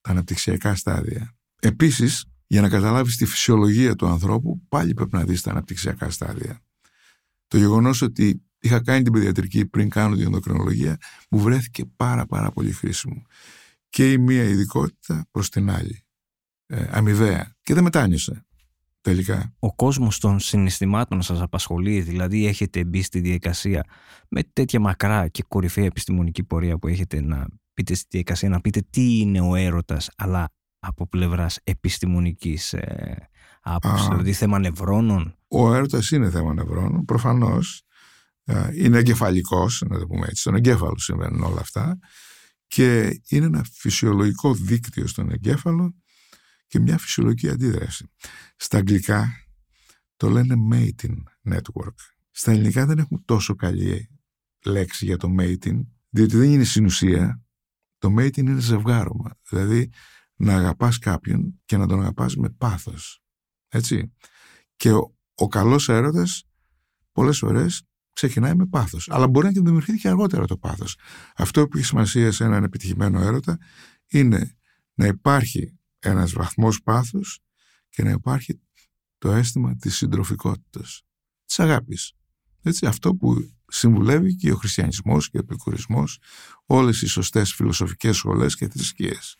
Τα 0.00 0.10
αναπτυξιακά 0.10 0.74
στάδια. 0.74 1.36
Επίσης, 1.60 2.24
για 2.50 2.60
να 2.60 2.68
καταλάβεις 2.68 3.16
τη 3.16 3.26
φυσιολογία 3.26 3.94
του 3.94 4.06
ανθρώπου, 4.06 4.62
πάλι 4.68 4.94
πρέπει 4.94 5.16
να 5.16 5.24
δεις 5.24 5.40
τα 5.40 5.50
αναπτυξιακά 5.50 6.10
στάδια. 6.10 6.60
Το 7.48 7.58
γεγονός 7.58 8.02
ότι 8.02 8.42
είχα 8.58 8.82
κάνει 8.82 9.02
την 9.02 9.12
παιδιατρική 9.12 9.66
πριν 9.66 9.88
κάνω 9.88 10.14
την 10.14 10.24
ενδοκρινολογία, 10.24 10.96
μου 11.30 11.38
βρέθηκε 11.38 11.84
πάρα 11.96 12.26
πάρα 12.26 12.50
πολύ 12.50 12.72
χρήσιμο. 12.72 13.22
Και 13.88 14.12
η 14.12 14.18
μία 14.18 14.42
ειδικότητα 14.42 15.26
προς 15.30 15.48
την 15.50 15.70
άλλη. 15.70 16.02
Ε, 16.66 16.88
αμοιβαία. 16.90 17.56
Και 17.62 17.74
δεν 17.74 17.82
μετάνιωσα 17.82 18.46
τελικά. 19.00 19.54
Ο 19.58 19.74
κόσμος 19.74 20.18
των 20.18 20.38
συναισθημάτων 20.38 21.22
σας 21.22 21.40
απασχολεί, 21.40 22.00
δηλαδή 22.00 22.46
έχετε 22.46 22.84
μπει 22.84 23.02
στη 23.02 23.20
διαδικασία 23.20 23.84
με 24.28 24.42
τέτοια 24.52 24.80
μακρά 24.80 25.28
και 25.28 25.44
κορυφαία 25.48 25.84
επιστημονική 25.84 26.44
πορεία 26.44 26.78
που 26.78 26.88
έχετε 26.88 27.20
να 27.20 27.46
πείτε 27.74 27.94
στη 27.94 28.06
διαδικασία, 28.10 28.48
να 28.48 28.60
πείτε 28.60 28.82
τι 28.90 29.18
είναι 29.18 29.40
ο 29.40 29.54
έρωτας, 29.54 30.10
αλλά 30.16 30.52
από 30.78 31.08
πλευράς 31.08 31.58
επιστημονικής 31.64 32.72
ε, 32.72 33.28
άποψης, 33.60 34.08
δηλαδή 34.08 34.32
θέμα 34.32 34.58
νευρώνων; 34.58 35.36
Ο 35.48 35.74
έρωτας 35.74 36.10
είναι 36.10 36.30
θέμα 36.30 36.54
νευρώνων, 36.54 37.04
προφανώς. 37.04 37.82
Ε, 38.44 38.68
είναι 38.72 38.98
εγκεφαλικός, 38.98 39.82
να 39.88 39.98
το 39.98 40.06
πούμε 40.06 40.26
έτσι. 40.26 40.40
Στον 40.40 40.54
εγκέφαλο 40.54 40.98
συμβαίνουν 40.98 41.42
όλα 41.42 41.60
αυτά 41.60 41.98
και 42.66 43.20
είναι 43.28 43.46
ένα 43.46 43.64
φυσιολογικό 43.72 44.54
δίκτυο 44.54 45.06
στον 45.06 45.30
εγκέφαλο 45.30 45.94
και 46.66 46.80
μια 46.80 46.98
φυσιολογική 46.98 47.48
αντίδραση. 47.48 48.10
Στα 48.56 48.78
αγγλικά 48.78 49.32
το 50.16 50.28
λένε 50.28 50.54
mating 50.72 51.16
network. 51.52 51.94
Στα 52.30 52.50
ελληνικά 52.50 52.86
δεν 52.86 52.98
έχουμε 52.98 53.20
τόσο 53.24 53.54
καλή 53.54 54.08
λέξη 54.64 55.04
για 55.04 55.16
το 55.16 55.34
mating, 55.40 55.80
διότι 56.08 56.36
δεν 56.36 56.50
είναι 56.50 56.64
συνουσία. 56.64 57.42
Το 57.98 58.14
mating 58.18 58.36
είναι 58.36 58.60
ζευγάρωμα. 58.60 59.30
Δηλαδή 59.48 59.90
να 60.38 60.54
αγαπάς 60.54 60.98
κάποιον 60.98 61.60
και 61.64 61.76
να 61.76 61.86
τον 61.86 62.00
αγαπάς 62.00 62.36
με 62.36 62.50
πάθος. 62.50 63.22
Έτσι. 63.68 64.12
Και 64.76 64.92
ο, 64.92 65.16
ο 65.34 65.48
καλός 65.48 65.88
έρωτας 65.88 66.44
πολλές 67.12 67.38
φορές 67.38 67.82
ξεκινάει 68.12 68.54
με 68.54 68.66
πάθος. 68.66 69.08
Αλλά 69.10 69.28
μπορεί 69.28 69.46
να 69.46 69.52
και 69.52 69.60
δημιουργηθεί 69.60 69.98
και 69.98 70.08
αργότερα 70.08 70.46
το 70.46 70.56
πάθος. 70.56 70.98
Αυτό 71.36 71.68
που 71.68 71.76
έχει 71.76 71.86
σημασία 71.86 72.32
σε 72.32 72.44
έναν 72.44 72.64
επιτυχημένο 72.64 73.20
έρωτα 73.20 73.58
είναι 74.08 74.56
να 74.94 75.06
υπάρχει 75.06 75.78
ένας 75.98 76.32
βαθμός 76.32 76.82
πάθους 76.82 77.38
και 77.88 78.02
να 78.02 78.10
υπάρχει 78.10 78.60
το 79.18 79.32
αίσθημα 79.32 79.76
της 79.76 79.96
συντροφικότητας, 79.96 81.02
της 81.44 81.58
αγάπης. 81.58 82.12
Έτσι, 82.62 82.86
αυτό 82.86 83.14
που 83.14 83.54
συμβουλεύει 83.66 84.34
και 84.34 84.52
ο 84.52 84.56
χριστιανισμός 84.56 85.30
και 85.30 85.36
ο 85.36 85.40
επικουρισμός, 85.40 86.18
όλες 86.66 87.02
οι 87.02 87.06
σωστές 87.06 87.52
φιλοσοφικές 87.52 88.16
σχολές 88.16 88.56
και 88.56 88.68
θρησκείες. 88.68 89.36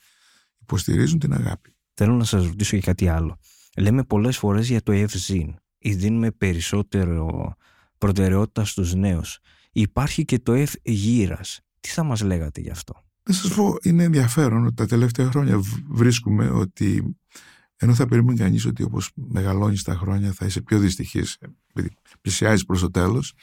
Υποστηρίζουν 0.71 1.19
την 1.19 1.33
αγάπη. 1.33 1.75
Θέλω 1.95 2.15
να 2.15 2.25
σας 2.25 2.47
ρωτήσω 2.47 2.77
για 2.77 2.85
κάτι 2.85 3.09
άλλο. 3.09 3.39
Λέμε 3.77 4.05
πολλές 4.05 4.37
φορές 4.37 4.69
για 4.69 4.83
το 4.83 4.93
ευζήν 4.93 5.55
ή 5.79 5.95
δίνουμε 5.95 6.31
περισσότερο 6.31 7.55
προτεραιότητα 7.99 8.65
στους 8.65 8.95
νέους. 8.95 9.39
Υπάρχει 9.73 10.25
και 10.25 10.39
το 10.39 10.53
ευ 10.53 10.73
γύρας. 10.83 11.61
Τι 11.81 11.89
θα 11.89 12.03
μας 12.03 12.23
λέγατε 12.23 12.61
γι' 12.61 12.71
αυτό; 12.71 13.05
Να 13.23 13.35
σας 13.35 13.55
πω, 13.55 13.77
είναι 13.83 14.03
ενδιαφέρον 14.03 14.67
ότι 14.67 14.75
τα 14.75 14.87
τελευταία 14.87 15.31
χρόνια 15.31 15.61
βρίσκουμε 15.89 16.51
ότι 16.51 17.17
ενώ 17.77 17.95
θα 17.95 18.07
περιμένει 18.07 18.39
κανείς 18.39 18.67
ότι 18.67 18.83
όπως 18.83 19.11
μεγαλώνεις 19.15 19.83
τα 19.83 19.95
χρόνια 19.95 20.33
θα 20.33 20.47
είσαι 20.47 20.61
πιο 20.61 20.79
δυστυχής, 20.79 21.39
επειδή 21.67 21.95
πλησιάζεις 22.21 22.65
προς 22.65 22.81
το 22.81 22.91
τέλος, 22.91 23.35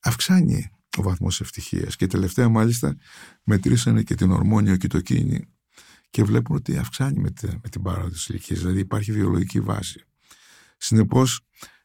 αυξάνει 0.00 0.70
ο 0.96 1.02
βαθμός 1.02 1.40
ευτυχίας. 1.40 1.96
Και 1.96 2.06
τελευταία, 2.06 2.48
μάλιστα, 2.48 2.96
μετρήσανε 3.44 4.02
και 4.02 4.14
την 4.14 4.30
ορμόνιο 4.30 4.76
κοιτοκίνη 4.76 5.48
και 6.10 6.24
βλέπουν 6.24 6.56
ότι 6.56 6.76
αυξάνει 6.76 7.20
με, 7.20 7.32
με 7.42 7.68
την 7.70 7.82
παράδοση 7.82 8.12
της 8.12 8.28
ηλικίας. 8.28 8.58
Δηλαδή 8.58 8.78
υπάρχει 8.78 9.12
βιολογική 9.12 9.60
βάση. 9.60 10.04
Συνεπώς, 10.76 11.40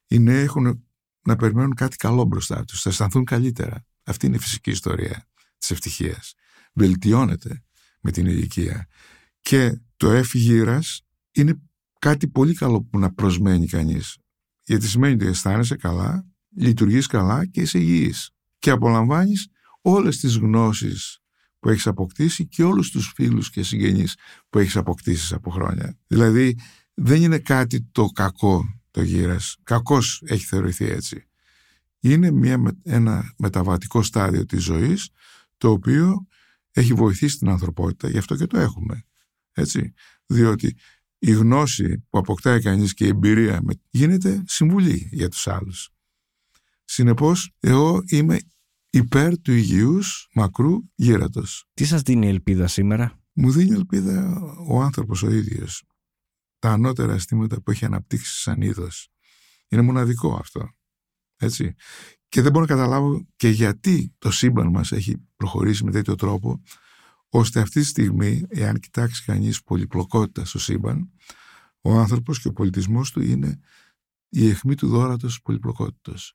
οι 0.07 0.19
νέοι 0.19 0.43
έχουν 0.43 0.85
να 1.21 1.35
περιμένουν 1.35 1.73
κάτι 1.73 1.95
καλό 1.95 2.23
μπροστά 2.23 2.63
τους, 2.63 2.81
θα 2.81 2.89
αισθανθούν 2.89 3.23
καλύτερα. 3.23 3.85
Αυτή 4.03 4.25
είναι 4.25 4.35
η 4.35 4.39
φυσική 4.39 4.69
ιστορία 4.69 5.27
της 5.57 5.71
ευτυχίας 5.71 6.33
βελτιώνεται 6.75 7.63
με 8.01 8.11
την 8.11 8.25
ηλικία. 8.25 8.88
Και 9.41 9.81
το 9.97 10.11
εφηγήρας 10.11 11.01
είναι 11.31 11.61
κάτι 11.99 12.27
πολύ 12.27 12.53
καλό 12.53 12.83
που 12.83 12.99
να 12.99 13.13
προσμένει 13.13 13.67
κανείς. 13.67 14.17
Γιατί 14.63 14.88
σημαίνει 14.88 15.13
ότι 15.13 15.25
αισθάνεσαι 15.25 15.75
καλά, 15.75 16.25
λειτουργείς 16.55 17.07
καλά 17.07 17.45
και 17.45 17.61
είσαι 17.61 17.79
υγιής. 17.79 18.31
Και 18.59 18.69
απολαμβάνεις 18.69 19.47
όλες 19.81 20.17
τις 20.17 20.35
γνώσεις 20.38 21.19
που 21.65 21.71
έχεις 21.71 21.88
αποκτήσει 21.88 22.47
και 22.47 22.63
όλους 22.63 22.91
τους 22.91 23.12
φίλους 23.15 23.49
και 23.49 23.63
συγγενείς 23.63 24.17
που 24.49 24.60
έχεις 24.60 24.75
αποκτήσεις 24.75 25.34
από 25.34 25.49
χρόνια. 25.51 25.97
Δηλαδή 26.08 26.58
δεν 26.93 27.21
είναι 27.21 27.39
κάτι 27.39 27.82
το 27.91 28.06
κακό 28.06 28.82
το 28.91 29.01
γύρας. 29.01 29.58
Κακός 29.63 30.23
έχει 30.25 30.45
θεωρηθεί 30.45 30.86
έτσι. 30.86 31.28
Είναι 31.99 32.32
μια, 32.32 32.78
ένα 32.84 33.34
μεταβατικό 33.38 34.04
στάδιο 34.04 34.45
της 34.45 34.63
ζωής 34.63 35.10
το 35.58 35.69
οποίο 35.69 36.28
έχει 36.71 36.93
βοηθήσει 36.93 37.38
την 37.38 37.49
ανθρωπότητα, 37.49 38.10
γι' 38.10 38.17
αυτό 38.17 38.36
και 38.36 38.45
το 38.45 38.60
έχουμε. 38.60 39.04
Έτσι. 39.51 39.93
Διότι 40.25 40.75
η 41.19 41.32
γνώση 41.32 42.06
που 42.10 42.17
αποκτάει 42.17 42.62
κανείς 42.62 42.93
και 42.93 43.06
η 43.06 43.08
εμπειρία 43.08 43.62
γίνεται 43.89 44.43
συμβουλή 44.47 45.10
για 45.12 45.30
τους 45.30 45.47
άλλους. 45.47 45.89
Συνεπώς, 46.84 47.51
εγώ 47.60 48.04
είμαι 48.06 48.39
υπέρ 48.97 49.41
του 49.41 49.51
υγιούς 49.51 50.29
μακρού 50.34 50.77
γύρατος. 50.95 51.65
Τι 51.73 51.86
σας 51.86 52.01
δίνει 52.01 52.25
η 52.25 52.29
ελπίδα 52.29 52.67
σήμερα; 52.67 53.19
Μου 53.34 53.51
δίνει 53.51 53.75
ελπίδα 53.75 54.41
ο 54.67 54.81
άνθρωπος 54.81 55.23
ο 55.23 55.31
ίδιος. 55.31 55.84
Τα 56.60 56.71
ανώτερα 56.71 57.13
αισθήματα 57.13 57.62
που 57.62 57.71
έχει 57.71 57.86
αναπτύξει 57.86 58.41
σαν 58.41 58.62
είδος. 58.62 59.10
Είναι 59.67 59.81
μοναδικό 59.81 60.36
αυτό. 60.36 60.69
Έτσι. 61.36 61.75
Και 62.27 62.41
δεν 62.41 62.51
μπορώ 62.51 62.65
να 62.65 62.75
καταλάβω 62.75 63.25
και 63.36 63.49
γιατί 63.49 64.15
το 64.17 64.31
σύμπαν 64.31 64.67
μας 64.67 64.91
έχει 64.91 65.17
προχωρήσει 65.36 65.84
με 65.84 65.91
τέτοιο 65.91 66.15
τρόπο, 66.15 66.62
ώστε 67.29 67.60
αυτή 67.60 67.79
τη 67.79 67.86
στιγμή, 67.86 68.43
εάν 68.47 68.79
κοιτάξει 68.79 69.23
κανείς 69.23 69.63
πολυπλοκότητα 69.63 70.45
στο 70.45 70.60
σύμπαν, 70.60 71.12
ο 71.81 71.91
άνθρωπος 71.99 72.41
και 72.41 72.47
ο 72.47 72.53
πολιτισμός 72.53 73.12
του 73.12 73.21
είναι 73.21 73.60
η 74.29 74.49
αιχμή 74.49 74.75
του 74.75 74.88
δόρατος 74.88 75.41
πολυπλοκότητας. 75.41 76.34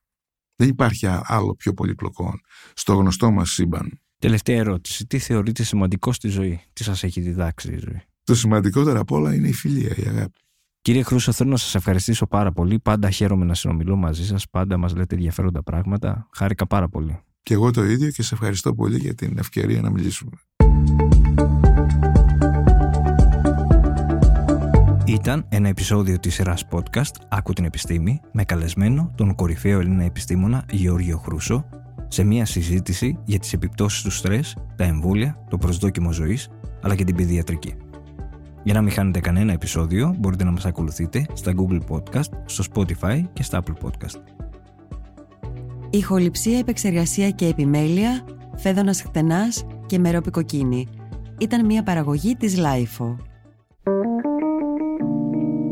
Δεν 0.61 0.69
υπάρχει 0.69 1.07
άλλο 1.23 1.55
πιο 1.55 1.73
πολυπλοκό 1.73 2.35
στο 2.75 2.95
γνωστό 2.95 3.31
μας 3.31 3.51
σύμπαν. 3.51 4.01
Τελευταία 4.19 4.57
ερώτηση. 4.57 5.07
Τι 5.07 5.19
θεωρείτε 5.19 5.63
σημαντικό 5.63 6.13
στη 6.13 6.29
ζωή, 6.29 6.61
τι 6.73 6.85
σας 6.85 7.03
έχει 7.03 7.21
διδάξει 7.21 7.73
η 7.73 7.77
ζωή; 7.77 8.03
Το 8.25 8.35
σημαντικότερο 8.35 9.01
απ' 9.01 9.11
όλα 9.11 9.35
είναι 9.35 9.49
η 9.49 9.53
φιλία, 9.53 9.95
η 9.97 10.03
αγάπη. 10.09 10.39
Κύριε 10.81 11.03
Χρούσο, 11.03 11.33
θέλω 11.33 11.51
να 11.51 11.57
σας 11.57 11.75
ευχαριστήσω 11.75 12.27
πάρα 12.27 12.53
πολύ. 12.53 12.81
Πάντα 12.81 13.11
χαίρομαι 13.11 13.45
να 13.45 13.55
συνομιλώ 13.55 13.97
μαζί 13.97 14.27
σας. 14.27 14.49
Πάντα 14.51 14.77
μας 14.77 14.95
λέτε 14.95 15.15
ενδιαφέροντα 15.15 15.63
πράγματα. 15.63 16.29
Χάρηκα 16.33 16.67
πάρα 16.67 16.89
πολύ. 16.89 17.19
Και 17.43 17.55
εγώ 17.55 17.71
το 17.71 17.85
ίδιο 17.85 18.11
και 18.11 18.23
σε 18.23 18.35
ευχαριστώ 18.35 18.75
πολύ 18.75 18.99
για 18.99 19.15
την 19.15 19.39
ευκαιρία 19.39 19.81
να 19.81 19.91
μιλήσουμε. 19.91 20.31
Ήταν 25.11 25.47
ένα 25.49 25.69
επεισόδιο 25.69 26.19
της 26.19 26.35
σειράς 26.35 26.65
podcast 26.71 27.15
«Άκου 27.29 27.53
την 27.53 27.65
επιστήμη» 27.65 28.21
με 28.33 28.45
καλεσμένο 28.45 29.11
τον 29.15 29.35
κορυφαίο 29.35 29.81
Έλληνα 29.81 30.05
επιστήμονα 30.05 30.65
Γεώργιο 30.71 31.19
Χρούσο 31.19 31.65
σε 32.09 32.25
μια 32.25 32.45
συζήτηση 32.47 33.19
για 33.25 33.39
τις 33.39 33.53
επιπτώσεις 33.53 34.03
του 34.03 34.11
στρες, 34.11 34.57
τα 34.77 34.85
εμβόλια, 34.85 35.45
το 35.49 35.59
προσδόκιμο 35.59 36.13
ζωής 36.13 36.49
αλλά 36.83 36.95
και 36.95 37.05
την 37.05 37.17
παιδιατρική. 37.17 37.75
Για 38.63 38.75
να 38.75 38.83
μην 38.83 38.93
χάνετε 38.93 39.21
κανένα 39.21 39.53
επεισόδιο, 39.53 40.15
μπορείτε 40.19 40.45
να 40.45 40.51
μας 40.51 40.65
ακολουθείτε 40.65 41.27
στα 41.33 41.53
Google 41.57 41.81
Podcast, 41.89 42.31
στο 42.45 42.65
Spotify 42.75 43.23
και 43.33 43.43
στα 43.43 43.63
Apple 43.63 43.87
Podcast. 43.87 44.21
Ηχοληψία, 45.91 46.59
επεξεργασία 46.59 47.31
και 47.31 47.47
επιμέλεια, 47.47 48.25
φέδωνας 48.57 49.03
χτενάς 49.03 49.67
και 49.87 49.99
μερόπικοκίνη. 49.99 50.87
Ήταν 51.39 51.65
μια 51.67 51.83
παραγωγή 51.83 52.37
της 52.37 52.57
Lifeo. 52.59 53.17